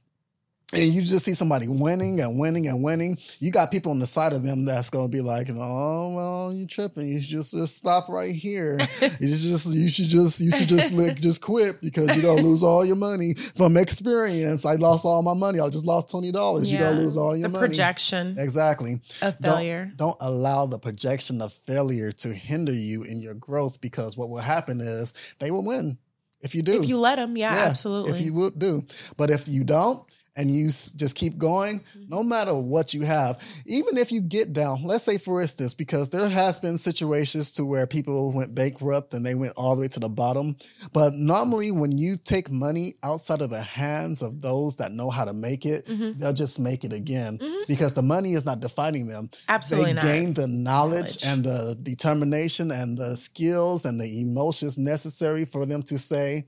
and 0.74 0.92
you 0.92 1.02
just 1.02 1.24
see 1.24 1.34
somebody 1.34 1.66
winning 1.68 2.20
and 2.20 2.38
winning 2.38 2.68
and 2.68 2.82
winning, 2.82 3.18
you 3.40 3.50
got 3.50 3.70
people 3.70 3.92
on 3.92 3.98
the 3.98 4.06
side 4.06 4.32
of 4.32 4.42
them 4.42 4.64
that's 4.64 4.90
gonna 4.90 5.08
be 5.08 5.20
like, 5.20 5.48
"Oh 5.50 6.14
well, 6.14 6.52
you 6.52 6.66
tripping? 6.66 7.06
You 7.06 7.20
should 7.20 7.38
just, 7.38 7.52
just 7.52 7.76
stop 7.76 8.08
right 8.08 8.34
here. 8.34 8.78
you 9.20 9.28
just 9.28 9.66
you 9.66 9.88
should 9.88 10.08
just 10.08 10.40
you 10.40 10.50
should 10.50 10.68
just 10.68 10.92
like 10.92 11.20
just 11.20 11.40
quit 11.42 11.76
because 11.82 12.14
you 12.16 12.22
don't 12.22 12.42
lose 12.42 12.62
all 12.62 12.84
your 12.84 12.96
money 12.96 13.34
from 13.34 13.76
experience. 13.76 14.64
I 14.64 14.74
lost 14.74 15.04
all 15.04 15.22
my 15.22 15.34
money. 15.34 15.60
I 15.60 15.68
just 15.68 15.87
lost 15.87 16.10
twenty 16.10 16.32
dollars. 16.32 16.70
Yeah. 16.70 16.78
You're 16.78 16.88
going 16.88 16.96
to 16.98 17.02
lose 17.04 17.16
all 17.16 17.37
your 17.37 17.48
the 17.48 17.52
money. 17.52 17.66
projection 17.68 18.37
exactly 18.38 19.00
A 19.22 19.32
failure. 19.32 19.92
Don't, 19.96 20.18
don't 20.18 20.28
allow 20.28 20.66
the 20.66 20.78
projection 20.78 21.40
of 21.40 21.52
failure 21.52 22.12
to 22.12 22.28
hinder 22.28 22.72
you 22.72 23.02
in 23.02 23.20
your 23.20 23.34
growth 23.34 23.80
because 23.80 24.16
what 24.16 24.28
will 24.28 24.38
happen 24.38 24.80
is 24.80 25.14
they 25.38 25.50
will 25.50 25.64
win 25.64 25.98
if 26.44 26.54
you 26.54 26.62
do. 26.62 26.82
If 26.82 26.88
you 26.88 26.98
let 26.98 27.16
them, 27.16 27.37
yeah, 27.37 27.54
yeah 27.54 27.64
absolutely. 27.64 28.12
If 28.12 28.20
you 28.20 28.34
would 28.34 28.58
do, 28.58 28.82
but 29.16 29.30
if 29.30 29.48
you 29.48 29.64
don't 29.64 30.06
and 30.37 30.51
you 30.51 30.66
just 30.66 31.14
keep 31.14 31.38
going, 31.38 31.81
mm-hmm. 31.81 32.09
no 32.09 32.23
matter 32.23 32.55
what 32.55 32.92
you 32.92 33.03
have, 33.03 33.40
even 33.66 33.97
if 33.97 34.11
you 34.11 34.20
get 34.20 34.53
down, 34.53 34.83
let's 34.83 35.05
say 35.05 35.18
for 35.18 35.40
instance, 35.40 35.75
because 35.75 36.11
there 36.11 36.29
has 36.29 36.59
been 36.59 36.79
situations 36.79 37.51
to 37.53 37.64
where 37.64 37.87
people 37.87 38.33
went 38.33 38.55
bankrupt 38.55 39.14
and 39.14 39.25
they 39.25 39.35
went 39.35 39.53
all 39.57 39.75
the 39.77 39.83
way 39.83 39.88
to 39.88 40.01
the 40.01 40.09
bottom. 40.09 40.57
But 40.92 41.14
normally 41.14 41.70
when 41.70 41.97
you 41.97 42.16
take 42.16 42.51
money 42.51 42.94
outside 43.03 43.42
of 43.42 43.51
the 43.51 43.62
hands 43.62 44.23
of 44.23 44.40
those 44.40 44.77
that 44.77 44.92
know 44.92 45.11
how 45.11 45.25
to 45.25 45.33
make 45.33 45.64
it, 45.64 45.87
mm-hmm. 45.87 46.18
they'll 46.18 46.33
just 46.33 46.59
make 46.59 46.85
it 46.85 46.92
again 46.92 47.38
mm-hmm. 47.38 47.62
because 47.68 47.94
the 47.94 48.03
money 48.03 48.33
is 48.33 48.44
not 48.44 48.61
defining 48.61 49.07
them. 49.07 49.31
Absolutely 49.49 49.92
they 49.92 49.94
not. 49.94 50.05
gain 50.05 50.35
the 50.35 50.49
knowledge, 50.49 50.94
knowledge 50.94 51.25
and 51.27 51.44
the 51.44 51.79
determination 51.83 52.70
and 52.70 52.99
the 52.99 53.16
skills 53.16 53.85
and 53.85 54.01
the 54.01 54.20
emotions 54.20 54.77
necessary 54.79 55.44
for 55.44 55.66
them 55.66 55.83
to 55.83 55.99
say, 55.99 56.44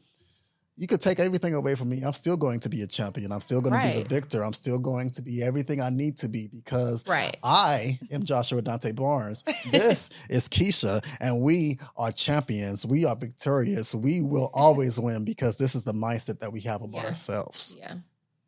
you 0.77 0.87
could 0.87 1.01
take 1.01 1.19
everything 1.19 1.55
away 1.55 1.75
from 1.75 1.89
me. 1.89 2.03
I'm 2.03 2.13
still 2.13 2.37
going 2.37 2.61
to 2.61 2.69
be 2.69 2.83
a 2.83 2.87
champion. 2.87 3.33
I'm 3.33 3.41
still 3.41 3.63
going 3.63 3.73
right. 3.73 3.93
to 3.93 3.97
be 3.97 4.03
the 4.03 4.09
victor. 4.09 4.43
I'm 4.43 4.53
still 4.53 4.79
going 4.79 5.11
to 5.13 5.23
be 5.23 5.43
everything 5.43 5.81
I 5.81 5.89
need 5.89 6.19
to 6.19 6.29
be 6.29 6.49
because 6.53 7.09
right. 7.09 7.35
I 7.43 7.99
am 8.13 8.25
Joshua 8.25 8.61
Dante 8.61 8.93
Barnes. 8.93 9.43
this 9.71 10.11
is 10.31 10.49
Keisha, 10.49 11.03
and 11.21 11.41
we 11.41 11.79
are 11.97 12.13
champions. 12.13 12.85
We 12.85 13.07
are 13.07 13.17
victorious. 13.17 13.95
We 13.95 14.21
will 14.21 14.51
always 14.53 15.01
win 15.01 15.25
because 15.25 15.57
this 15.57 15.75
is 15.75 15.85
the 15.85 15.95
mindset 15.95 16.41
that 16.41 16.53
we 16.53 16.61
have 16.63 16.83
about 16.83 17.03
yeah. 17.03 17.09
ourselves. 17.09 17.75
Yeah. 17.79 17.95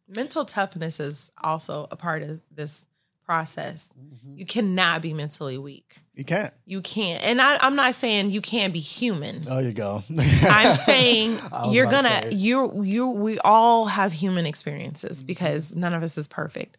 Mental 0.07 0.45
toughness 0.45 1.01
is 1.01 1.31
also 1.43 1.87
a 1.91 1.97
part 1.97 2.23
of 2.23 2.41
this 2.51 2.87
process. 3.29 3.93
Mm-hmm. 4.01 4.39
You 4.39 4.47
cannot 4.47 5.03
be 5.03 5.13
mentally 5.13 5.59
weak. 5.59 5.99
You 6.15 6.25
can't. 6.25 6.51
You 6.65 6.81
can't. 6.81 7.23
And 7.23 7.43
I, 7.43 7.59
am 7.67 7.77
not 7.77 7.93
saying 7.93 8.31
you 8.31 8.41
can't 8.41 8.73
be 8.73 8.79
human. 8.81 9.43
Oh, 9.51 9.59
you 9.59 9.73
go. 9.73 10.03
I'm 10.51 10.73
saying 10.73 11.37
you're 11.71 11.91
gonna 11.91 12.09
to 12.09 12.35
you 12.35 12.83
you 12.83 13.11
we 13.11 13.39
all 13.41 13.85
have 13.85 14.15
human 14.15 14.47
experiences 14.47 15.19
mm-hmm. 15.19 15.27
because 15.27 15.77
none 15.77 15.93
of 15.93 16.03
us 16.03 16.17
is 16.17 16.27
perfect. 16.27 16.79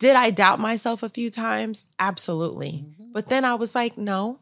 Did 0.00 0.16
I 0.16 0.30
doubt 0.30 0.58
myself 0.58 1.04
a 1.04 1.08
few 1.08 1.30
times? 1.30 1.84
Absolutely. 2.00 2.82
Mm-hmm. 2.84 3.12
But 3.12 3.28
then 3.28 3.44
I 3.44 3.54
was 3.54 3.76
like, 3.76 3.96
no, 3.96 4.40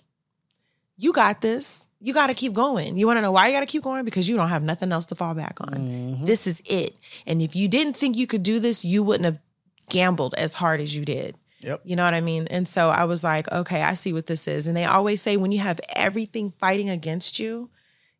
you 0.96 1.12
got 1.12 1.42
this. 1.42 1.86
You 2.00 2.14
got 2.14 2.28
to 2.28 2.34
keep 2.34 2.54
going. 2.54 2.96
You 2.96 3.06
want 3.06 3.18
to 3.18 3.22
know 3.22 3.30
why 3.30 3.46
you 3.46 3.52
got 3.52 3.60
to 3.60 3.66
keep 3.66 3.82
going? 3.82 4.04
Because 4.04 4.28
you 4.28 4.36
don't 4.36 4.48
have 4.48 4.62
nothing 4.62 4.90
else 4.90 5.06
to 5.06 5.14
fall 5.14 5.34
back 5.34 5.58
on. 5.60 5.74
Mm-hmm. 5.74 6.24
This 6.24 6.46
is 6.46 6.62
it. 6.64 6.96
And 7.26 7.42
if 7.42 7.54
you 7.54 7.68
didn't 7.68 7.92
think 7.92 8.16
you 8.16 8.26
could 8.26 8.42
do 8.42 8.58
this, 8.58 8.84
you 8.84 9.04
wouldn't 9.04 9.26
have 9.26 9.38
gambled 9.88 10.34
as 10.34 10.54
hard 10.54 10.80
as 10.80 10.96
you 10.96 11.04
did. 11.04 11.36
Yep. 11.62 11.82
You 11.84 11.96
know 11.96 12.04
what 12.04 12.14
I 12.14 12.20
mean? 12.20 12.46
And 12.50 12.66
so 12.66 12.90
I 12.90 13.04
was 13.04 13.22
like, 13.22 13.50
okay, 13.52 13.82
I 13.82 13.94
see 13.94 14.12
what 14.12 14.26
this 14.26 14.48
is. 14.48 14.66
And 14.66 14.76
they 14.76 14.84
always 14.84 15.22
say 15.22 15.36
when 15.36 15.52
you 15.52 15.60
have 15.60 15.80
everything 15.94 16.50
fighting 16.50 16.90
against 16.90 17.38
you 17.38 17.70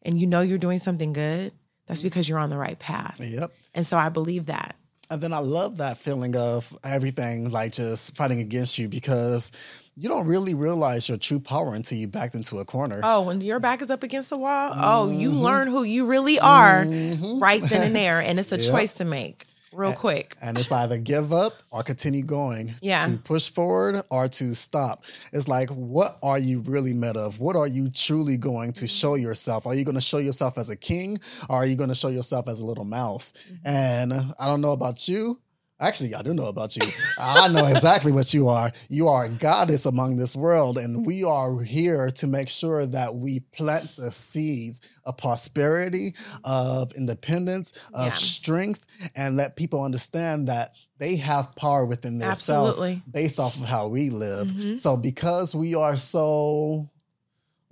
and 0.02 0.18
you 0.18 0.26
know 0.26 0.40
you're 0.40 0.58
doing 0.58 0.78
something 0.78 1.12
good, 1.12 1.52
that's 1.86 2.00
mm-hmm. 2.00 2.06
because 2.06 2.28
you're 2.28 2.38
on 2.38 2.50
the 2.50 2.58
right 2.58 2.78
path. 2.78 3.20
Yep. 3.20 3.50
And 3.74 3.86
so 3.86 3.96
I 3.96 4.08
believe 4.08 4.46
that. 4.46 4.76
And 5.10 5.20
then 5.20 5.32
I 5.34 5.40
love 5.40 5.76
that 5.78 5.98
feeling 5.98 6.34
of 6.36 6.74
everything 6.84 7.50
like 7.50 7.72
just 7.72 8.16
fighting 8.16 8.40
against 8.40 8.78
you 8.78 8.88
because 8.88 9.52
you 9.94 10.08
don't 10.08 10.26
really 10.26 10.54
realize 10.54 11.06
your 11.08 11.18
true 11.18 11.38
power 11.38 11.74
until 11.74 11.98
you 11.98 12.08
backed 12.08 12.34
into 12.34 12.58
a 12.60 12.64
corner. 12.64 13.00
Oh, 13.02 13.22
when 13.22 13.42
your 13.42 13.60
back 13.60 13.82
is 13.82 13.90
up 13.90 14.02
against 14.02 14.30
the 14.30 14.38
wall, 14.38 14.72
oh, 14.74 15.10
you 15.10 15.28
mm-hmm. 15.28 15.40
learn 15.40 15.68
who 15.68 15.82
you 15.82 16.06
really 16.06 16.38
are 16.38 16.84
mm-hmm. 16.84 17.40
right 17.40 17.62
then 17.62 17.88
and 17.88 17.96
there. 17.96 18.20
And 18.20 18.38
it's 18.38 18.52
a 18.52 18.56
Yep. 18.56 18.70
choice 18.70 18.94
to 18.94 19.04
make 19.04 19.44
real 19.72 19.92
quick. 19.92 20.36
And 20.40 20.58
it's 20.58 20.72
either 20.72 20.98
give 20.98 21.32
up 21.32 21.54
or 21.70 21.82
continue 21.82 22.22
going. 22.22 22.74
Yeah. 22.80 23.06
To 23.06 23.16
push 23.18 23.50
forward 23.50 24.02
or 24.10 24.28
to 24.28 24.54
stop. 24.54 25.04
It's 25.32 25.48
like, 25.48 25.68
what 25.70 26.16
are 26.22 26.38
you 26.38 26.60
really 26.60 26.94
made 26.94 27.16
of? 27.16 27.40
What 27.40 27.56
are 27.56 27.66
you 27.66 27.90
truly 27.90 28.36
going 28.36 28.72
to 28.74 28.84
mm-hmm. 28.84 28.86
show 28.86 29.14
yourself? 29.14 29.66
Are 29.66 29.74
you 29.74 29.84
going 29.84 29.94
to 29.94 30.00
show 30.00 30.18
yourself 30.18 30.58
as 30.58 30.70
a 30.70 30.76
king 30.76 31.18
or 31.48 31.56
are 31.56 31.66
you 31.66 31.76
going 31.76 31.88
to 31.88 31.94
show 31.94 32.08
yourself 32.08 32.48
as 32.48 32.60
a 32.60 32.66
little 32.66 32.84
mouse? 32.84 33.32
Mm-hmm. 33.32 33.54
And 33.66 34.12
I 34.38 34.46
don't 34.46 34.60
know 34.60 34.72
about 34.72 35.08
you. 35.08 35.38
Actually, 35.82 36.14
I 36.14 36.22
do 36.22 36.32
know 36.32 36.46
about 36.46 36.76
you. 36.76 36.82
I 37.18 37.48
know 37.48 37.66
exactly 37.66 38.12
what 38.12 38.32
you 38.32 38.48
are. 38.48 38.70
You 38.88 39.08
are 39.08 39.24
a 39.24 39.28
goddess 39.28 39.84
among 39.84 40.16
this 40.16 40.36
world, 40.36 40.78
and 40.78 41.04
we 41.04 41.24
are 41.24 41.60
here 41.62 42.08
to 42.12 42.26
make 42.28 42.48
sure 42.48 42.86
that 42.86 43.16
we 43.16 43.40
plant 43.40 43.96
the 43.96 44.12
seeds 44.12 44.80
of 45.04 45.16
prosperity, 45.18 46.14
of 46.44 46.92
independence, 46.92 47.72
of 47.92 48.06
Yeah. 48.06 48.12
strength, 48.12 48.86
and 49.16 49.36
let 49.36 49.56
people 49.56 49.82
understand 49.82 50.46
that 50.48 50.70
they 50.98 51.16
have 51.16 51.54
power 51.56 51.84
within 51.84 52.18
themselves 52.18 52.78
Mm-hmm. 52.78 53.10
based 53.10 53.40
off 53.40 53.56
of 53.56 53.64
how 53.66 53.88
we 53.88 54.08
live. 54.10 54.52
So, 54.78 54.96
because 54.96 55.52
we 55.54 55.74
are 55.74 55.96
so 55.96 56.88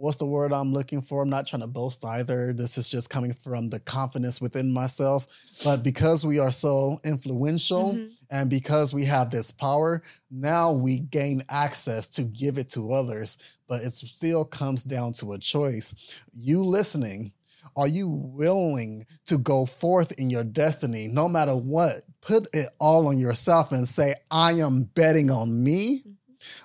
what's 0.01 0.17
the 0.17 0.27
word 0.27 0.53
I'm 0.53 0.73
looking 0.73 1.03
for? 1.03 1.23
I'm 1.23 1.29
not 1.29 1.47
trying 1.47 1.61
to 1.61 1.69
boast 1.69 2.05
either. 2.05 2.53
This 2.55 2.79
is 2.79 2.89
just 2.89 3.11
coming 3.11 3.35
from 3.35 3.69
the 3.69 3.81
confidence 3.81 4.41
within 4.41 4.73
myself. 4.73 5.27
But 5.63 5.83
because 5.83 6.25
we 6.25 6.39
are 6.39 6.53
so 6.53 7.01
influential 7.05 7.93
Mm-hmm. 7.95 8.07
and 8.31 8.51
because 8.51 8.95
we 8.95 9.05
have 9.05 9.31
this 9.31 9.51
power, 9.51 10.03
now 10.31 10.73
we 10.73 11.01
gain 11.01 11.43
access 11.49 12.09
to 12.09 12.23
give 12.23 12.59
it 12.59 12.71
to 12.71 12.93
others. 12.93 13.37
But 13.69 13.83
it 13.83 13.93
still 13.93 14.45
comes 14.45 14.85
down 14.85 15.13
to 15.15 15.33
a 15.33 15.39
choice. 15.39 16.21
You 16.35 16.63
listening, 16.63 17.33
are 17.77 17.89
you 17.89 18.09
willing 18.09 19.07
to 19.27 19.39
go 19.39 19.67
forth 19.67 20.13
in 20.13 20.31
your 20.31 20.45
destiny 20.45 21.09
no 21.09 21.29
matter 21.29 21.53
what? 21.55 22.03
Put 22.21 22.49
it 22.53 22.71
all 22.79 23.09
on 23.09 23.19
yourself 23.19 23.73
and 23.73 23.89
say, 23.89 24.15
I 24.31 24.53
am 24.53 24.85
betting 24.95 25.31
on 25.31 25.63
me. 25.63 26.05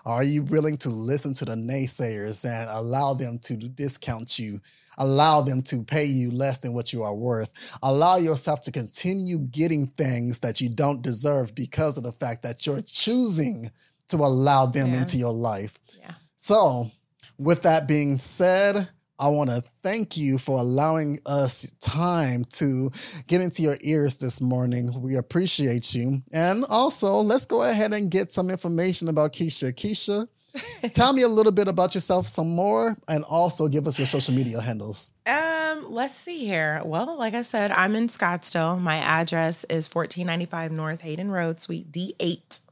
Are 0.06 0.24
you 0.24 0.44
willing 0.44 0.78
to 0.78 0.90
listen 0.90 1.34
to 1.36 1.46
the 1.46 1.56
naysayers 1.56 2.46
and 2.46 2.70
allow 2.70 3.14
them 3.14 3.40
to 3.44 3.56
discount 3.56 4.40
you? 4.40 4.60
Allow 4.98 5.42
them 5.42 5.62
to 5.64 5.84
pay 5.84 6.06
you 6.06 6.32
less 6.32 6.60
than 6.60 6.74
what 6.74 6.94
you 6.94 7.04
are 7.04 7.14
worth. 7.14 7.52
Allow 7.84 8.16
yourself 8.18 8.62
to 8.62 8.72
continue 8.72 9.40
getting 9.40 9.88
things 9.88 10.40
that 10.40 10.62
you 10.62 10.70
don't 10.70 11.02
deserve 11.02 11.54
because 11.54 11.98
of 11.98 12.04
the 12.04 12.12
fact 12.14 12.44
that 12.44 12.66
you're 12.66 12.82
choosing 12.82 13.70
to 14.08 14.18
allow 14.18 14.66
them 14.68 14.92
Yeah. 14.94 15.00
into 15.00 15.18
your 15.18 15.34
life. 15.34 15.78
Yeah. 16.00 16.12
So, 16.38 16.92
with 17.38 17.64
that 17.64 17.88
being 17.88 18.18
said, 18.18 18.88
I 19.18 19.30
want 19.30 19.50
to 19.50 19.62
thank 19.82 20.18
you 20.18 20.38
for 20.38 20.60
allowing 20.60 21.20
us 21.26 21.72
time 21.80 22.44
to 22.54 22.90
get 23.28 23.42
into 23.42 23.62
your 23.62 23.78
ears 23.82 24.18
this 24.18 24.42
morning. 24.42 25.02
We 25.02 25.16
appreciate 25.16 25.96
you. 25.96 26.22
And 26.34 26.66
also, 26.70 27.16
let's 27.22 27.46
go 27.46 27.64
ahead 27.64 27.94
and 27.94 28.12
get 28.12 28.32
some 28.34 28.50
information 28.50 29.08
about 29.08 29.32
Keisha. 29.32 29.72
Keisha, 29.74 30.28
tell 30.94 31.14
me 31.14 31.22
a 31.22 31.28
little 31.28 31.52
bit 31.52 31.68
about 31.68 31.96
yourself 31.96 32.28
some 32.28 32.54
more 32.54 32.96
and 33.08 33.24
also 33.24 33.68
give 33.68 33.88
us 33.88 33.98
your 33.98 34.06
social 34.06 34.34
media 34.34 34.60
handles. 34.60 35.14
Um, 35.28 35.86
let's 35.90 36.16
see 36.16 36.46
here. 36.46 36.82
Well, 36.84 37.18
like 37.18 37.34
I 37.34 37.42
said, 37.42 37.72
I'm 37.72 37.96
in 37.96 38.08
Scottsdale. 38.08 38.80
My 38.80 38.98
address 38.98 39.64
is 39.66 39.90
1495 39.94 40.72
North 40.72 41.02
Hayden 41.02 41.32
Road, 41.32 41.60
Suite 41.60 41.92
D8, 41.92 42.65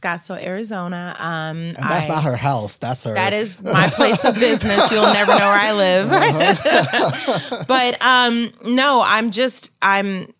Scottsdale, 0.00 0.42
Arizona. 0.44 1.14
Um, 1.18 1.58
And 1.58 1.76
that's 1.76 2.04
I- 2.04 2.08
not 2.08 2.24
her 2.24 2.36
house, 2.36 2.76
that's 2.76 3.04
her. 3.04 3.14
That 3.14 3.32
is 3.32 3.62
my 3.62 3.88
place 3.94 4.24
of 4.24 4.34
business. 4.34 4.90
You'll 4.90 5.12
never 5.12 5.32
know 5.32 5.38
where 5.38 5.58
I 5.60 5.72
live. 5.72 6.10
Uh-huh. 6.10 7.64
but 7.68 8.04
um 8.04 8.52
no, 8.64 9.02
I'm 9.04 9.30
just 9.30 9.72
I'm 9.82 10.32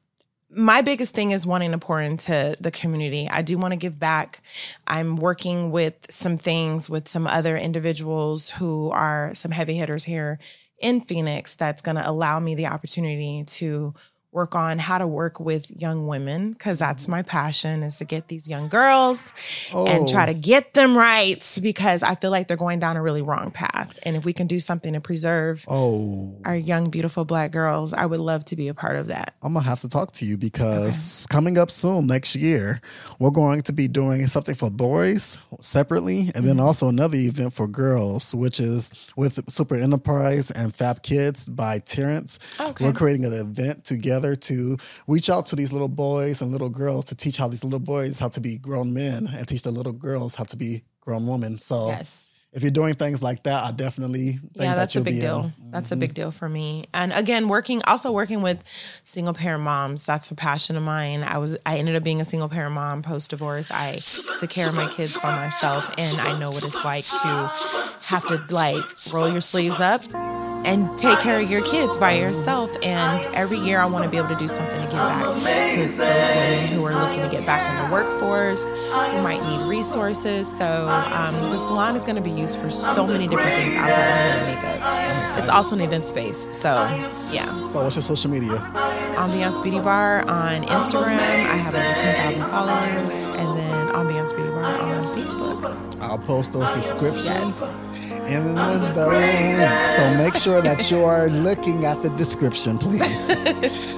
my 0.51 0.81
biggest 0.81 1.14
thing 1.14 1.33
is 1.33 1.47
wanting 1.47 1.73
to 1.73 1.79
pour 1.79 2.01
into 2.01 2.57
the 2.61 2.71
community. 2.71 3.29
I 3.31 3.42
do 3.42 3.59
want 3.59 3.73
to 3.73 3.77
give 3.77 3.99
back. 3.99 4.40
I'm 4.87 5.16
working 5.16 5.71
with 5.71 5.95
some 6.09 6.38
things 6.38 6.88
with 6.88 7.09
some 7.09 7.27
other 7.27 7.57
individuals 7.59 8.51
who 8.51 8.90
are 8.90 9.35
some 9.35 9.51
heavy 9.51 9.75
hitters 9.77 10.05
here 10.05 10.38
in 10.79 11.01
Phoenix 11.01 11.55
that's 11.57 11.83
going 11.83 11.97
to 11.97 12.09
allow 12.09 12.38
me 12.40 12.55
the 12.55 12.66
opportunity 12.66 13.45
to 13.47 13.95
work 14.37 14.55
on 14.55 14.79
how 14.79 14.99
to 14.99 15.07
work 15.07 15.40
with 15.40 15.70
young 15.81 16.07
women 16.07 16.53
because 16.53 16.79
that's 16.79 17.09
my 17.09 17.22
passion 17.22 17.83
is 17.83 17.96
to 17.96 18.05
get 18.05 18.29
these 18.29 18.46
young 18.46 18.68
girls 18.68 19.33
and 19.72 20.07
try 20.07 20.25
Oh. 20.25 20.27
to 20.27 20.35
get 20.35 20.75
them 20.75 20.94
right 20.96 21.42
because 21.62 22.03
I 22.03 22.16
feel 22.16 22.31
like 22.31 22.46
they're 22.46 22.59
going 22.59 22.79
down 22.79 22.99
a 22.99 23.03
really 23.03 23.22
wrong 23.22 23.51
path. 23.51 23.99
And 24.03 24.14
if 24.14 24.27
we 24.27 24.35
can 24.35 24.46
do 24.46 24.61
something 24.61 24.92
to 24.92 25.01
preserve 25.01 25.64
Oh, 25.68 26.35
our 26.44 26.55
young, 26.55 26.90
beautiful 26.90 27.25
black 27.25 27.51
girls, 27.51 27.94
I 27.94 28.05
would 28.05 28.20
love 28.20 28.44
to 28.46 28.57
be 28.57 28.68
a 28.68 28.75
part 28.75 28.96
of 28.96 29.07
that. 29.07 29.33
I'm 29.42 29.55
gonna 29.55 29.64
have 29.64 29.81
to 29.81 29.88
talk 29.88 30.12
to 30.12 30.27
you 30.27 30.37
because 30.37 31.27
coming 31.31 31.57
up 31.57 31.70
soon 31.70 32.07
next 32.07 32.37
year, 32.37 32.83
we're 33.18 33.31
going 33.31 33.62
to 33.62 33.72
be 33.72 33.88
doing 33.88 34.27
something 34.27 34.55
for 34.55 34.68
boys 34.68 35.38
separately, 35.61 36.31
and 36.35 36.44
then 36.44 36.57
mm-hmm. 36.57 36.61
also 36.61 36.90
another 36.90 37.16
event 37.16 37.55
for 37.55 37.66
girls, 37.66 38.35
which 38.35 38.61
is 38.61 39.11
with 39.16 39.37
Supainnerprize 39.46 40.53
and 40.55 40.75
Fab 40.75 41.03
Kids 41.03 41.49
by 41.49 41.79
Terrence. 41.79 42.38
Okay. 42.61 42.85
We're 42.85 42.92
creating 42.92 43.25
an 43.25 43.33
event 43.33 43.85
together 43.85 44.26
to 44.35 44.77
reach 45.07 45.31
out 45.31 45.47
to 45.47 45.57
these 45.57 45.73
little 45.73 45.89
boys 45.89 46.43
and 46.43 46.51
little 46.51 46.71
girls 46.71 47.05
to 47.07 47.15
teach 47.15 47.37
how 47.37 47.49
these 47.49 47.62
little 47.62 47.79
boys 47.79 48.19
how 48.19 48.29
to 48.29 48.41
be 48.41 48.57
grown 48.57 48.93
men 48.93 49.29
and 49.33 49.47
teach 49.47 49.62
the 49.62 49.71
little 49.71 49.93
girls 49.93 50.35
how 50.35 50.45
to 50.45 50.57
be 50.57 50.83
grown 51.01 51.27
women. 51.27 51.59
So 51.59 51.89
Yes. 51.89 52.43
if 52.53 52.62
you're 52.62 52.71
doing 52.71 52.95
things 52.95 53.23
like 53.23 53.45
that, 53.45 53.65
I 53.65 53.71
definitely 53.71 54.33
think 54.33 54.41
yeah, 54.55 54.75
that 54.75 54.77
that's 54.77 54.97
a 54.97 54.99
you'll 54.99 55.05
big 55.05 55.15
be 55.15 55.21
deal. 55.21 55.53
That's 55.71 55.91
a 55.91 55.95
mm-hmm. 55.95 56.01
big 56.01 56.15
deal 56.15 56.31
for 56.31 56.49
me. 56.49 56.85
And 56.93 57.12
again, 57.12 57.49
working 57.49 57.83
also 57.87 58.11
working 58.11 58.43
with 58.43 58.62
single 59.05 59.35
parent 59.35 59.62
moms. 59.62 60.05
That's 60.05 60.31
a 60.31 60.35
passion 60.35 60.77
of 60.77 60.83
mine. 60.83 61.23
I 61.23 61.39
was 61.39 61.57
I 61.65 61.79
ended 61.79 61.95
up 61.95 62.03
being 62.03 62.21
a 62.21 62.25
single 62.25 62.49
parent 62.49 62.75
mom 62.75 63.03
post 63.03 63.31
divorce. 63.31 63.71
I 63.71 63.99
took 64.41 64.51
care 64.51 64.69
of 64.69 64.75
my 64.75 64.89
kids 64.89 65.17
by 65.19 65.37
myself, 65.37 65.89
and 65.97 66.21
I 66.21 66.39
know 66.41 66.49
what 66.49 66.65
it's 66.65 66.85
like 66.85 67.05
to 67.05 68.15
have 68.15 68.27
to 68.29 68.43
like 68.53 68.83
roll 69.12 69.31
your 69.31 69.41
sleeves 69.41 69.81
up 69.81 70.03
and 70.67 70.99
take 70.99 71.19
care 71.21 71.41
of 71.41 71.51
your 71.51 71.63
kids 71.63 71.97
by 71.97 72.13
yourself. 72.13 72.77
And 72.85 73.27
every 73.35 73.59
year, 73.59 73.81
I 73.81 73.87
want 73.87 74.05
to 74.05 74.11
be 74.11 74.17
able 74.17 74.29
to 74.29 74.37
do 74.37 74.49
something 74.49 74.77
to 74.77 74.87
give 74.87 74.93
back 74.93 75.71
to 75.73 75.81
those 75.87 76.29
women 76.29 76.67
who 76.69 76.85
are 76.85 76.93
looking 76.95 77.23
to 77.23 77.29
get 77.31 77.47
back 77.47 77.63
in 77.71 77.87
the 77.89 77.95
workforce, 77.95 78.71
who 78.71 79.23
might 79.23 79.41
need 79.49 79.69
resources. 79.69 80.47
So 80.57 80.89
um, 80.89 81.35
the 81.51 81.59
salon 81.59 81.97
is 81.97 82.05
going 82.05 82.17
to 82.17 82.23
be 82.23 82.31
used 82.31 82.59
for 82.59 82.71
so 82.71 83.07
many 83.07 83.27
different 83.29 83.55
things 83.55 83.77
outside 83.77 84.01
of 84.01 84.07
hair 84.07 84.39
and 84.39 84.47
makeup. 84.47 85.39
It's 85.39 85.49
also 85.49 85.75
an 85.77 85.83
event 85.83 86.07
space. 86.07 86.47
So 86.51 86.75
yeah, 87.31 87.47
So 87.71 87.83
what's 87.83 87.97
your 87.97 88.03
social 88.03 88.31
media? 88.31 88.57
Ambiance 89.17 89.63
Beauty 89.63 89.81
Bar 89.81 90.23
on 90.29 90.63
Instagram. 90.65 91.19
I 91.19 91.57
have 91.57 91.75
over 91.75 91.95
10,000 92.35 92.51
followers. 92.51 93.25
And 93.25 93.59
then 93.59 93.89
Ambiance 93.89 94.35
Beauty 94.35 94.51
Bar 94.51 94.65
on 94.65 95.05
Facebook. 95.05 96.01
I'll 96.01 96.19
post 96.19 96.53
those 96.53 96.73
descriptions 96.75 97.27
Yes. 97.27 97.86
In 98.29 98.55
the 98.95 99.07
link. 99.09 99.97
So 99.97 100.15
make 100.17 100.35
sure 100.37 100.61
that 100.62 100.91
you 100.91 101.05
are 101.05 101.29
looking 101.29 101.85
at 101.85 102.03
the 102.03 102.11
description, 102.11 102.79
please. 102.79 103.29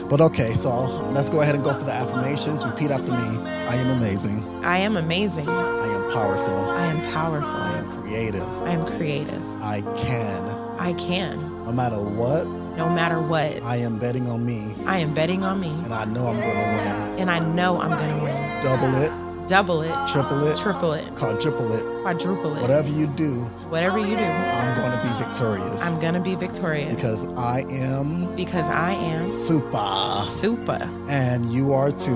but 0.11 0.21
okay, 0.21 0.51
so 0.55 0.85
let's 1.13 1.29
go 1.29 1.41
ahead 1.43 1.55
and 1.55 1.65
go 1.65 1.75
for 1.75 1.85
the 1.85 1.93
affirmations. 1.93 2.65
Repeat 2.65 2.91
after 2.91 3.13
me. 3.13 3.39
I 3.69 3.75
am 3.77 3.91
amazing. 3.91 4.45
I 4.65 4.79
am 4.79 4.97
amazing. 4.97 5.49
I 5.49 5.87
am 5.87 6.11
powerful. 6.11 6.55
I 6.71 6.87
am 6.87 7.01
powerful. 7.13 7.51
I 7.51 7.79
am 7.79 8.03
creative. 8.03 8.63
I 8.63 8.71
am 8.71 8.87
creative. 8.87 9.43
I 9.63 9.83
can. 9.97 10.45
I 10.79 10.93
can. 10.95 11.65
No 11.65 11.73
matter 11.73 12.01
what, 12.01 12.47
No 12.79 12.89
matter 12.89 13.21
what, 13.21 13.61
I 13.65 13.77
am 13.77 13.99
betting 13.99 14.29
on 14.29 14.47
me. 14.47 14.75
I 14.87 14.99
am 14.99 15.13
betting 15.13 15.43
on 15.43 15.61
me. 15.61 15.71
And 15.85 15.93
I 15.93 16.05
know 16.05 16.29
I'm 16.29 16.39
going 16.39 16.55
to 16.55 16.85
win. 16.85 17.19
And 17.19 17.29
I 17.31 17.41
know 17.41 17.81
I'm 17.81 17.91
going 17.91 18.19
to 18.19 18.25
win. 18.25 18.63
Double 18.63 18.95
it, 19.03 19.13
Double 19.49 19.81
it, 19.81 19.95
triple 20.07 20.47
it, 20.47 20.59
triple 20.59 20.93
it, 20.93 21.07
quadruple 21.17 21.73
it. 21.73 22.03
quadruple 22.03 22.55
it. 22.55 22.61
Whatever 22.61 22.91
you 22.91 23.07
do, 23.07 23.37
Whatever 23.71 23.99
you 23.99 24.15
do, 24.15 24.23
I'm 24.23 24.77
going 24.77 24.93
to 24.93 25.03
be 25.19 25.25
victorious. 25.25 25.91
I'm 25.91 25.99
going 25.99 26.13
to 26.13 26.21
be 26.21 26.35
victorious. 26.35 26.95
because 26.95 27.25
I 27.39 27.65
am 27.71 28.37
because 28.37 28.69
I 28.69 28.93
am 28.93 29.25
super. 29.25 30.17
super. 30.23 30.79
And 31.09 31.47
you 31.47 31.73
are 31.73 31.91
too. 31.91 32.13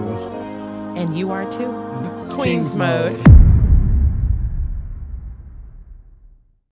And 0.94 1.16
you 1.16 1.30
are 1.30 1.50
too. 1.50 1.60
Mm-hmm. 1.72 2.22
King's 2.26 2.34
Queen's 2.34 2.76
mode. 2.76 3.26
mode. 3.26 3.41